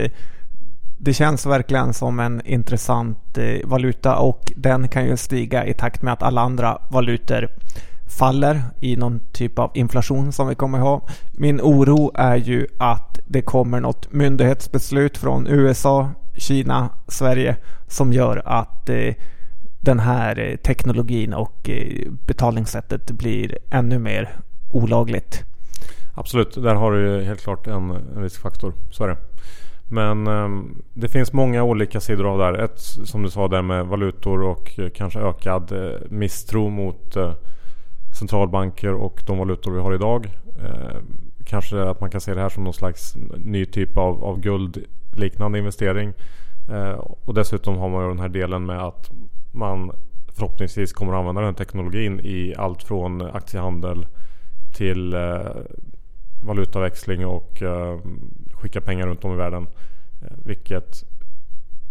det 0.98 1.14
känns 1.14 1.46
verkligen 1.46 1.94
som 1.94 2.20
en 2.20 2.42
intressant 2.46 3.38
eh, 3.38 3.68
valuta 3.68 4.16
och 4.16 4.52
den 4.56 4.88
kan 4.88 5.06
ju 5.06 5.18
stiga 5.18 5.66
i 5.66 5.74
takt 5.74 6.02
med 6.02 6.14
att 6.14 6.24
alla 6.24 6.42
andra 6.42 6.82
valutor 6.90 7.50
faller 8.18 8.62
i 8.82 8.96
någon 8.96 9.20
typ 9.32 9.60
av 9.60 9.72
inflation 9.74 10.32
som 10.32 10.48
vi 10.48 10.56
kommer 10.56 10.80
ha. 10.80 11.08
Min 11.32 11.62
oro 11.62 12.12
är 12.16 12.36
ju 12.36 12.68
att 12.78 13.20
det 13.28 13.42
kommer 13.42 13.80
något 13.80 14.14
myndighetsbeslut 14.14 15.18
från 15.18 15.48
USA, 15.48 16.10
Kina, 16.38 16.90
Sverige 17.08 17.58
som 17.88 18.14
gör 18.14 18.42
att 18.46 18.90
eh, 18.90 19.14
den 19.80 20.00
här 20.00 20.40
eh, 20.40 20.56
teknologin 20.56 21.34
och 21.34 21.70
betalningssättet 22.28 23.12
blir 23.12 23.58
ännu 23.70 24.00
mer 24.00 24.40
olagligt. 24.72 25.44
Absolut, 26.14 26.64
där 26.64 26.76
har 26.76 26.92
du 26.92 27.24
helt 27.24 27.42
klart 27.42 27.68
en 27.68 27.92
riskfaktor. 28.16 28.74
Så 28.92 29.04
är 29.04 29.08
det. 29.08 29.18
Men 29.89 30.28
um, 30.28 30.82
det 30.93 31.08
finns 31.08 31.34
många 31.34 31.63
olika 31.63 32.00
sidor 32.00 32.28
av 32.28 32.38
det 32.38 32.43
här. 32.43 32.54
Ett 32.54 32.80
som 32.80 33.23
du 33.23 33.30
sa 33.30 33.47
där 33.47 33.62
med 33.62 33.86
valutor 33.86 34.43
och 34.43 34.80
eh, 34.80 34.89
kanske 34.89 35.19
ökad 35.19 35.71
uh, 35.71 35.95
misstro 36.10 36.69
mot 36.69 37.17
uh, 37.17 37.32
centralbanker 38.19 38.93
och 38.93 39.23
de 39.28 39.38
valutor 39.38 39.71
vi 39.71 39.80
har 39.80 39.93
idag. 39.93 40.28
Ehm, 40.60 41.32
kanske 41.45 41.82
att 41.82 42.02
man 42.02 42.10
kan 42.10 42.21
se 42.21 42.34
det 42.34 42.41
här 42.41 42.50
som 42.50 42.63
någon 42.63 42.73
slags 42.73 43.15
ny 43.38 43.65
typ 43.65 43.97
av, 43.97 44.23
av 44.23 44.39
guldliknande 44.39 45.60
investering. 45.60 46.13
och 47.26 47.34
dessutom 47.34 47.78
har 47.78 47.89
man 47.89 48.04
ju 48.04 48.10
den 48.10 48.19
här 48.19 48.30
delen 48.30 48.65
med 48.65 48.80
att 48.80 49.12
man 49.52 49.91
förhoppningsvis 50.28 50.93
kommer 50.93 51.13
att 51.13 51.19
använda 51.19 51.41
den 51.41 51.56
teknologin 51.56 52.19
i 52.19 52.54
allt 52.58 52.84
från 52.84 53.21
aktiehandel 53.21 54.06
till 54.78 55.15
valutaväxling 56.43 57.26
och 57.26 57.62
ehm, 57.62 58.32
skicka 58.62 58.82
pengar 58.82 59.08
runt 59.08 59.26
om 59.26 59.34
i 59.34 59.36
världen. 59.36 59.67
Eh, 60.22 60.38
vilket 60.46 61.04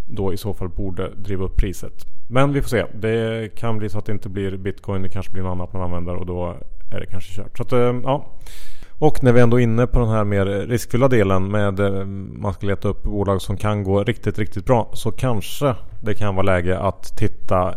då 0.09 0.33
i 0.33 0.37
så 0.37 0.55
fall 0.55 0.69
borde 0.69 1.11
driva 1.17 1.45
upp 1.45 1.57
priset. 1.57 2.07
Men 2.29 2.53
vi 2.53 2.63
får 2.63 2.69
se. 2.69 2.85
Det 2.95 3.55
kan 3.55 3.79
bli 3.79 3.89
så 3.89 3.99
att 3.99 4.07
det 4.07 4.13
inte 4.13 4.29
blir 4.29 4.57
bitcoin. 4.57 5.03
Det 5.03 5.09
kanske 5.09 5.33
blir 5.33 5.43
något 5.43 5.53
annat 5.53 5.73
man 5.73 5.83
använder 5.83 6.15
och 6.15 6.27
då 6.27 6.57
är 6.91 7.01
det 7.01 7.07
kanske 7.07 7.43
kört. 7.43 7.57
Så 7.57 7.63
att, 7.63 7.73
eh, 7.73 7.79
ja. 7.79 8.33
Och 8.99 9.23
när 9.23 9.33
vi 9.33 9.41
ändå 9.41 9.61
är 9.61 9.63
inne 9.63 9.87
på 9.87 9.99
den 9.99 10.09
här 10.09 10.25
mer 10.25 10.47
riskfyllda 10.47 11.09
delen 11.09 11.51
med 11.51 11.81
eh, 11.81 12.05
man 12.05 12.55
ska 12.55 12.67
leta 12.67 12.89
upp 12.89 13.03
bolag 13.03 13.43
som 13.43 13.57
kan 13.57 13.85
gå 13.85 14.05
riktigt, 14.05 14.39
riktigt 14.39 14.67
bra. 14.67 14.91
Så 14.93 15.11
kanske 15.11 15.75
det 16.01 16.15
kan 16.15 16.35
vara 16.35 16.47
läge 16.47 16.79
att 16.79 17.17
titta 17.17 17.75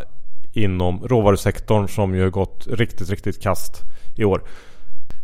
inom 0.53 1.07
råvarusektorn 1.07 1.87
som 1.87 2.15
ju 2.15 2.23
har 2.23 2.29
gått 2.29 2.67
riktigt, 2.67 3.09
riktigt 3.09 3.41
kast 3.41 3.81
i 4.15 4.23
år. 4.23 4.41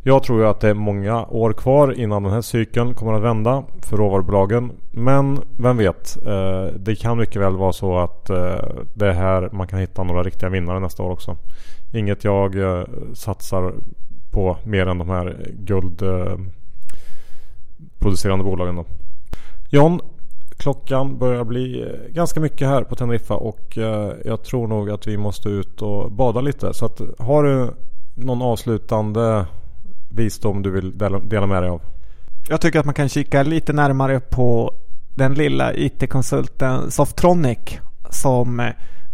Jag 0.08 0.24
tror 0.24 0.42
ju 0.42 0.48
att 0.48 0.60
det 0.60 0.70
är 0.70 0.74
många 0.74 1.26
år 1.26 1.54
kvar 1.54 2.00
innan 2.00 2.24
den 2.24 2.32
här 2.32 2.42
cykeln 2.42 2.94
kommer 2.94 3.14
att 3.14 3.22
vända 3.22 3.64
för 3.82 3.98
råvarubolagen. 3.98 4.72
Men 4.92 5.40
vem 5.58 5.78
vet? 5.78 6.18
Eh, 6.26 6.66
det 6.78 6.96
kan 6.96 7.18
mycket 7.18 7.42
väl 7.42 7.58
vara 7.58 7.74
så 7.74 7.98
att 7.98 8.30
eh, 8.30 8.56
det 8.94 9.08
är 9.08 9.14
här 9.14 9.50
man 9.52 9.68
kan 9.68 9.80
hitta 9.80 10.04
några 10.04 10.24
riktiga 10.24 10.50
vinnare 10.50 10.80
nästa 10.80 11.04
år 11.04 11.10
också. 11.10 11.38
Inget 11.94 12.24
jag 12.24 12.56
eh, 12.56 12.84
satsar 13.14 13.74
på 14.32 14.58
mer 14.64 14.88
än 14.88 14.98
de 14.98 15.10
här 15.10 15.52
guldproducerande 15.54 18.44
bolagen 18.44 18.76
då. 18.76 18.86
John, 19.70 20.00
klockan 20.58 21.18
börjar 21.18 21.44
bli 21.44 21.96
ganska 22.10 22.40
mycket 22.40 22.68
här 22.68 22.84
på 22.84 22.96
Teneriffa 22.96 23.36
och 23.36 23.78
jag 24.26 24.44
tror 24.44 24.68
nog 24.68 24.90
att 24.90 25.08
vi 25.08 25.18
måste 25.18 25.50
ut 25.50 25.82
och 25.82 26.12
bada 26.12 26.42
lite. 26.42 26.74
Så 26.74 26.86
att, 26.86 27.02
har 27.20 27.44
du 27.44 27.70
någon 28.16 28.42
avslutande 28.42 29.46
visdom 30.10 30.62
du 30.62 30.72
vill 30.72 30.98
dela 30.98 31.48
med 31.48 31.64
dig 31.64 31.70
av? 31.70 31.82
Jag 32.50 32.62
tycker 32.62 32.80
att 32.80 32.86
man 32.86 32.94
kan 32.94 33.10
kika 33.10 33.44
lite 33.44 33.74
närmare 33.74 34.20
på 34.20 34.74
den 35.16 35.34
lilla 35.34 35.74
IT-konsulten 35.74 36.92
Softronic 36.92 37.80
som 38.10 38.60
eh, 38.60 38.70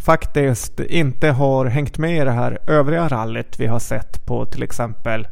faktiskt 0.06 0.80
inte 0.80 1.30
har 1.30 1.66
hängt 1.66 1.98
med 1.98 2.22
i 2.22 2.26
det 2.26 2.32
här 2.32 2.58
övriga 2.68 3.08
rallyt 3.08 3.60
vi 3.60 3.68
har 3.68 3.80
sett 3.80 4.26
på 4.26 4.46
till 4.46 4.64
exempel 4.64 5.28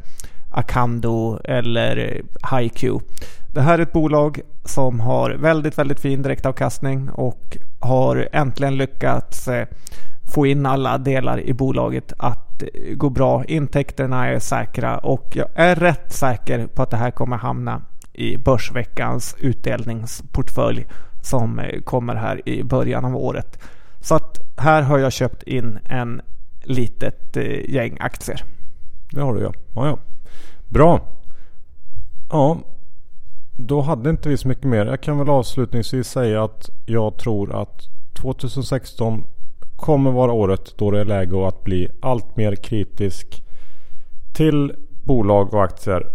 Acando 0.50 1.38
eller 1.44 2.22
HiQ. 2.52 2.84
Det 3.54 3.60
här 3.60 3.78
är 3.78 3.82
ett 3.82 3.92
bolag 3.92 4.40
som 4.64 5.00
har 5.00 5.30
väldigt, 5.30 5.78
väldigt 5.78 6.00
fin 6.00 6.22
direktavkastning 6.22 7.10
och 7.10 7.56
har 7.80 8.28
äntligen 8.32 8.76
lyckats 8.76 9.48
eh, 9.48 9.66
få 10.34 10.46
in 10.46 10.66
alla 10.66 10.98
delar 10.98 11.40
i 11.40 11.52
bolaget 11.52 12.12
att 12.18 12.49
gå 12.94 13.10
bra. 13.10 13.44
Intäkterna 13.44 14.26
är 14.26 14.38
säkra 14.38 14.98
och 14.98 15.26
jag 15.32 15.48
är 15.54 15.74
rätt 15.74 16.12
säker 16.12 16.66
på 16.66 16.82
att 16.82 16.90
det 16.90 16.96
här 16.96 17.10
kommer 17.10 17.36
hamna 17.36 17.82
i 18.12 18.36
Börsveckans 18.36 19.36
utdelningsportfölj 19.38 20.86
som 21.22 21.60
kommer 21.84 22.14
här 22.14 22.48
i 22.48 22.62
början 22.62 23.04
av 23.04 23.16
året. 23.16 23.58
Så 24.00 24.14
att 24.14 24.38
här 24.56 24.82
har 24.82 24.98
jag 24.98 25.12
köpt 25.12 25.42
in 25.42 25.78
en 25.84 26.22
litet 26.62 27.36
eh, 27.36 27.70
gäng 27.70 27.96
aktier. 28.00 28.44
Det 29.10 29.20
har 29.20 29.34
du 29.34 29.40
ja. 29.40 29.52
ja, 29.74 29.86
ja. 29.86 29.98
Bra. 30.68 31.00
Ja, 32.30 32.58
då 33.56 33.80
hade 33.80 34.10
inte 34.10 34.28
vi 34.28 34.36
så 34.36 34.48
mycket 34.48 34.64
mer. 34.64 34.86
Jag 34.86 35.00
kan 35.00 35.18
väl 35.18 35.28
avslutningsvis 35.28 36.08
säga 36.08 36.44
att 36.44 36.70
jag 36.86 37.18
tror 37.18 37.62
att 37.62 37.88
2016 38.20 39.24
kommer 39.80 40.10
vara 40.10 40.32
året 40.32 40.74
då 40.76 40.90
det 40.90 41.00
är 41.00 41.04
läge 41.04 41.48
att 41.48 41.64
bli 41.64 41.88
allt 42.00 42.36
mer 42.36 42.56
kritisk 42.56 43.42
till 44.32 44.72
bolag 45.04 45.54
och 45.54 45.64
aktier. 45.64 46.06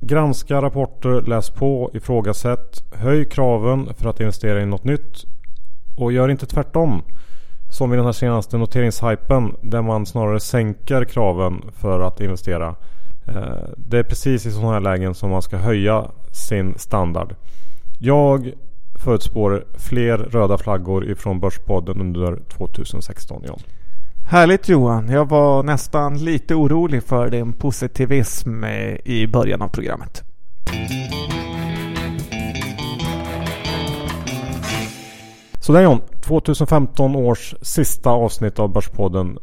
Granska 0.00 0.62
rapporter, 0.62 1.22
läs 1.22 1.50
på, 1.50 1.90
ifrågasätt, 1.94 2.84
höj 2.92 3.24
kraven 3.24 3.94
för 3.94 4.08
att 4.08 4.20
investera 4.20 4.62
i 4.62 4.66
något 4.66 4.84
nytt 4.84 5.24
och 5.96 6.12
gör 6.12 6.28
inte 6.28 6.46
tvärtom. 6.46 7.02
Som 7.70 7.92
i 7.92 7.96
den 7.96 8.04
här 8.04 8.12
senaste 8.12 8.58
noteringshypen 8.58 9.56
där 9.62 9.82
man 9.82 10.06
snarare 10.06 10.40
sänker 10.40 11.04
kraven 11.04 11.64
för 11.72 12.00
att 12.00 12.20
investera. 12.20 12.74
Eh, 13.26 13.68
det 13.76 13.98
är 13.98 14.02
precis 14.02 14.46
i 14.46 14.50
sådana 14.50 14.72
här 14.72 14.80
lägen 14.80 15.14
som 15.14 15.30
man 15.30 15.42
ska 15.42 15.56
höja 15.56 16.10
sin 16.32 16.74
standard. 16.78 17.34
Jag 17.98 18.52
förutspår 19.02 19.64
fler 19.74 20.18
röda 20.18 20.58
flaggor 20.58 21.10
ifrån 21.10 21.40
Börspodden 21.40 22.00
under 22.00 22.36
2016 22.48 23.42
John. 23.46 23.58
Härligt 24.24 24.68
Johan. 24.68 25.08
Jag 25.08 25.28
var 25.28 25.62
nästan 25.62 26.18
lite 26.24 26.54
orolig 26.54 27.02
för 27.02 27.30
din 27.30 27.52
positivism 27.52 28.64
i 29.04 29.26
början 29.26 29.62
av 29.62 29.68
programmet. 29.68 30.22
Sådär 35.60 35.82
John. 35.82 36.00
2015 36.20 37.16
års 37.16 37.54
sista 37.62 38.10
avsnitt 38.10 38.58
av 38.58 38.72
Börspodden 38.72 39.38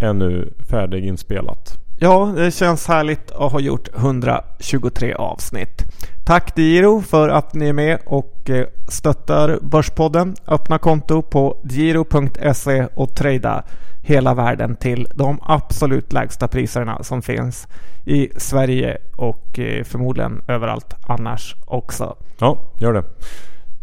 är 0.00 0.12
nu 0.12 0.52
färdiginspelat. 0.70 1.83
Ja, 2.04 2.32
det 2.36 2.50
känns 2.50 2.86
härligt 2.86 3.30
att 3.30 3.52
ha 3.52 3.60
gjort 3.60 3.88
123 3.96 5.14
avsnitt. 5.14 5.82
Tack 6.24 6.58
Giro 6.58 7.00
för 7.00 7.28
att 7.28 7.54
ni 7.54 7.68
är 7.68 7.72
med 7.72 7.98
och 8.06 8.50
eh, 8.50 8.66
stöttar 8.88 9.58
Börspodden. 9.62 10.36
Öppna 10.46 10.78
konto 10.78 11.22
på 11.22 11.60
giro.se 11.64 12.86
och 12.94 13.14
trada 13.14 13.64
hela 14.02 14.34
världen 14.34 14.76
till 14.76 15.06
de 15.14 15.38
absolut 15.42 16.12
lägsta 16.12 16.48
priserna 16.48 17.02
som 17.02 17.22
finns 17.22 17.68
i 18.04 18.28
Sverige 18.36 18.98
och 19.16 19.58
eh, 19.58 19.84
förmodligen 19.84 20.42
överallt 20.48 20.94
annars 21.06 21.54
också. 21.66 22.16
Ja, 22.38 22.58
gör 22.78 22.92
det. 22.92 23.04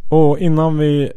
Och 0.10 0.40
innan 0.40 0.78
vi 0.78 1.12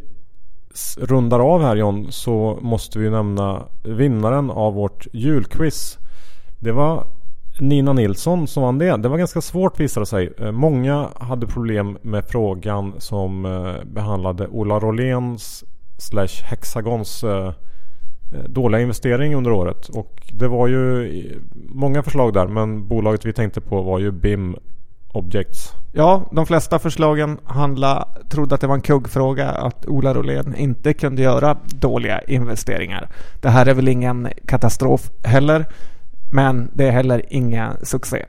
rundar 0.99 1.41
av 1.41 1.63
här 1.63 1.77
John 1.77 2.13
så 2.13 2.59
måste 2.63 2.99
vi 2.99 3.11
nämna 3.11 3.63
vinnaren 3.83 4.51
av 4.51 4.75
vårt 4.75 5.07
julquiz. 5.13 5.99
Det 6.65 6.73
var 6.73 7.07
Nina 7.59 7.93
Nilsson 7.93 8.47
som 8.47 8.63
vann 8.63 8.79
det. 8.79 8.97
Det 8.97 9.09
var 9.09 9.19
ganska 9.19 9.41
svårt 9.41 9.81
visade 9.81 10.03
det 10.03 10.07
sig. 10.07 10.33
Eh, 10.39 10.53
många 10.53 11.09
hade 11.15 11.47
problem 11.47 11.99
med 12.03 12.25
frågan 12.25 12.95
som 12.99 13.45
eh, 13.45 13.85
behandlade 13.85 14.47
Ola 14.47 14.81
Rolléns 14.81 15.65
slash 15.99 16.43
Hexagons 16.45 17.25
eh, 17.25 17.53
dåliga 18.47 18.81
investering 18.81 19.35
under 19.35 19.53
året. 19.53 19.89
Och 19.89 20.23
det 20.33 20.49
var 20.49 20.69
ju 20.69 21.41
många 21.55 22.03
förslag 22.03 22.33
där 22.33 22.47
men 22.47 22.89
bolaget 22.89 23.25
vi 23.25 23.33
tänkte 23.33 23.61
på 23.61 23.83
var 23.83 23.99
ju 23.99 24.13
BIM 24.13 24.57
Objects. 25.13 25.73
Ja, 25.93 26.29
de 26.33 26.47
flesta 26.47 26.79
förslagen 26.79 27.39
handla, 27.45 28.09
trodde 28.29 28.55
att 28.55 28.61
det 28.61 28.67
var 28.67 28.75
en 28.75 28.81
kuggfråga 28.81 29.49
att 29.49 29.87
Ola 29.87 30.15
Rolén 30.15 30.55
inte 30.57 30.93
kunde 30.93 31.23
göra 31.23 31.57
dåliga 31.67 32.21
investeringar. 32.21 33.09
Det 33.41 33.49
här 33.49 33.67
är 33.67 33.75
väl 33.75 33.89
ingen 33.89 34.29
katastrof 34.47 35.11
heller. 35.25 35.67
Men 36.35 36.71
det 36.73 36.85
är 36.87 36.91
heller 36.91 37.23
ingen 37.29 37.77
succé. 37.83 38.25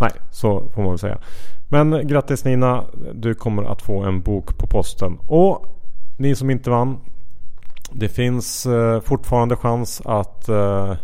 Nej, 0.00 0.10
så 0.30 0.68
får 0.74 0.82
man 0.82 0.90
väl 0.90 0.98
säga. 0.98 1.18
Men 1.68 2.06
grattis 2.06 2.44
Nina. 2.44 2.84
Du 3.14 3.34
kommer 3.34 3.62
att 3.62 3.82
få 3.82 4.02
en 4.02 4.20
bok 4.20 4.58
på 4.58 4.66
posten. 4.66 5.18
Och 5.26 5.66
ni 6.16 6.34
som 6.34 6.50
inte 6.50 6.70
vann. 6.70 6.98
Det 7.92 8.08
finns 8.08 8.66
eh, 8.66 9.00
fortfarande 9.00 9.56
chans 9.56 10.02
att 10.04 10.48
eh, 10.48 10.94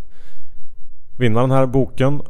vinna 1.19 1.41
den 1.41 1.51
här 1.51 1.67
boken. 1.67 2.23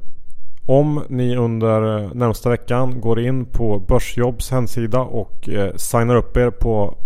Om 0.66 1.04
ni 1.08 1.36
under 1.36 1.98
eh, 1.98 2.10
närmsta 2.14 2.50
veckan 2.50 3.00
går 3.00 3.20
in 3.20 3.44
på 3.44 3.78
Börsjobbs 3.78 4.50
hemsida 4.50 5.00
och 5.00 5.48
eh, 5.48 5.74
signar 5.76 6.16
upp 6.16 6.36
er 6.36 6.50
på 6.50 6.98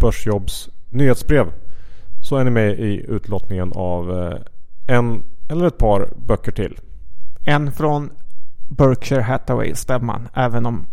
Börsjobbs 0.00 0.68
nyhetsbrev. 0.90 1.46
Så 2.22 2.36
är 2.36 2.44
ni 2.44 2.50
med 2.50 2.80
i 2.80 3.04
utlottningen 3.08 3.72
av 3.72 4.22
eh, 4.22 4.38
en 4.86 5.22
eller 5.48 5.66
ett 5.66 5.78
par 5.78 6.08
böcker 6.26 6.52
till. 6.52 6.78
En 7.46 7.72
från 7.72 8.10
Berkshire 8.68 9.22
Hathaway-stämman. 9.22 10.28
Även 10.34 10.66
om 10.66 10.86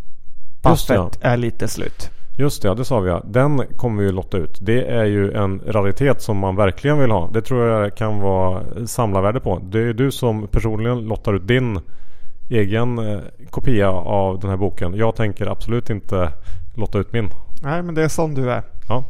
Buffett 0.63 0.89
ja. 0.89 1.11
är 1.21 1.37
lite 1.37 1.67
slut. 1.67 2.09
Just 2.37 2.61
det, 2.61 2.75
det 2.75 2.85
sa 2.85 2.99
vi 2.99 3.09
ja. 3.09 3.23
Den 3.25 3.61
kommer 3.77 4.03
vi 4.03 4.11
lotta 4.11 4.37
ut. 4.37 4.57
Det 4.61 4.83
är 4.83 5.05
ju 5.05 5.31
en 5.31 5.61
raritet 5.67 6.21
som 6.21 6.37
man 6.37 6.55
verkligen 6.55 6.99
vill 6.99 7.11
ha. 7.11 7.29
Det 7.33 7.41
tror 7.41 7.67
jag 7.67 7.95
kan 7.95 8.19
vara 8.19 8.63
samlarvärde 8.87 9.39
på. 9.39 9.61
Det 9.63 9.79
är 9.79 9.93
du 9.93 10.11
som 10.11 10.47
personligen 10.47 10.99
lottar 10.99 11.33
ut 11.33 11.47
din 11.47 11.79
egen 12.49 12.99
eh, 12.99 13.19
kopia 13.49 13.89
av 13.91 14.39
den 14.39 14.49
här 14.49 14.57
boken. 14.57 14.93
Jag 14.95 15.15
tänker 15.15 15.45
absolut 15.45 15.89
inte 15.89 16.31
lotta 16.75 16.99
ut 16.99 17.13
min. 17.13 17.29
Nej, 17.63 17.83
men 17.83 17.95
det 17.95 18.03
är 18.03 18.07
som 18.07 18.33
du 18.33 18.51
är. 18.51 18.63
Ja, 18.89 19.03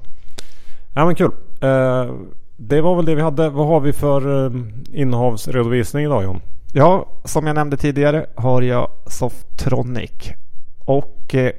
ja 0.96 1.06
men 1.06 1.16
kul. 1.16 1.32
Uh, 1.64 2.14
det 2.62 2.82
var 2.82 2.96
väl 2.96 3.06
det 3.06 3.16
vi 3.16 3.22
hade. 3.22 3.50
Vad 3.50 3.68
har 3.68 3.80
vi 3.80 3.94
för 3.94 4.46
eh, 4.46 4.52
innehavsredovisning 4.94 6.06
idag 6.06 6.24
John? 6.24 6.42
Ja, 6.74 7.06
som 7.24 7.48
jag 7.48 7.54
nämnde 7.54 7.78
tidigare 7.78 8.26
har 8.36 8.62
jag 8.62 8.90
Softronic. 9.06 10.32
Och 10.80 11.36
eh, 11.36 11.52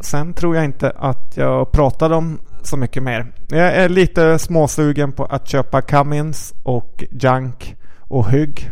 sen 0.00 0.34
tror 0.34 0.56
jag 0.56 0.64
inte 0.64 0.90
att 0.90 1.36
jag 1.36 1.72
pratade 1.72 2.14
om 2.14 2.38
så 2.62 2.76
mycket 2.76 3.02
mer. 3.02 3.32
Jag 3.48 3.74
är 3.74 3.88
lite 3.88 4.38
småsugen 4.38 5.12
på 5.12 5.24
att 5.24 5.48
köpa 5.48 5.82
Cummins 5.82 6.54
och 6.62 7.04
Junk 7.10 7.76
och 7.98 8.30
Hygg 8.30 8.70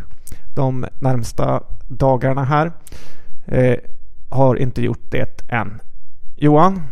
de 0.54 0.87
närmsta 1.00 1.62
dagarna 1.88 2.44
här. 2.44 2.72
Eh, 3.46 3.76
har 4.28 4.56
inte 4.56 4.82
gjort 4.82 5.11
det 5.11 5.40
än. 5.48 5.80
Johan? 6.37 6.82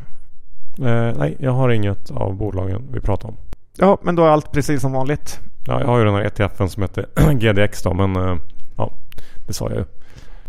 Eh, 0.78 1.12
nej, 1.18 1.36
jag 1.38 1.52
har 1.52 1.70
inget 1.70 2.10
av 2.10 2.36
bolagen 2.36 2.88
vi 2.92 3.00
pratar 3.00 3.28
om. 3.28 3.36
Ja, 3.78 3.98
men 4.02 4.16
då 4.16 4.24
är 4.24 4.28
allt 4.28 4.52
precis 4.52 4.80
som 4.80 4.92
vanligt. 4.92 5.40
Ja, 5.66 5.80
jag 5.80 5.86
har 5.86 5.98
ju 5.98 6.04
den 6.04 6.14
här 6.14 6.22
ETFen 6.22 6.68
som 6.68 6.82
heter 6.82 7.06
GDX 7.32 7.82
då, 7.82 7.94
men 7.94 8.16
eh, 8.16 8.36
ja, 8.76 8.92
det 9.46 9.52
sa 9.52 9.68
jag 9.68 9.78
ju. 9.78 9.84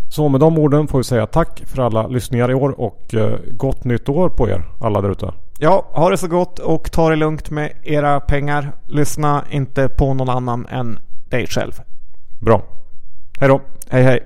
Så 0.10 0.30
med 0.30 0.40
de 0.40 0.58
orden 0.58 0.88
får 0.88 0.98
vi 0.98 1.04
säga 1.04 1.26
tack 1.26 1.63
för 1.66 1.82
alla 1.82 2.08
lyssningar 2.08 2.52
i 2.52 2.54
år 2.54 2.80
och 2.80 3.13
eh, 3.13 3.40
gott 3.52 3.84
nytt 3.84 4.10
år 4.10 4.30
på 4.30 4.50
er 4.50 4.63
alla 4.80 5.02
där 5.02 5.10
ute. 5.10 5.34
Ja, 5.60 5.86
ha 5.92 6.10
det 6.10 6.18
så 6.18 6.28
gott 6.28 6.60
och 6.60 6.92
ta 6.92 7.10
det 7.10 7.16
lugnt 7.16 7.50
med 7.50 7.72
era 7.84 8.20
pengar. 8.20 8.72
Lyssna 8.86 9.44
inte 9.50 9.90
på 9.90 10.13
någon 10.13 10.30
annan 10.30 10.66
än 10.66 11.00
dig 11.30 11.47
själv. 11.47 11.74
Bra. 12.39 12.62
Hej 13.39 13.49
då. 13.49 13.62
Hej 13.89 14.04
hej. 14.04 14.24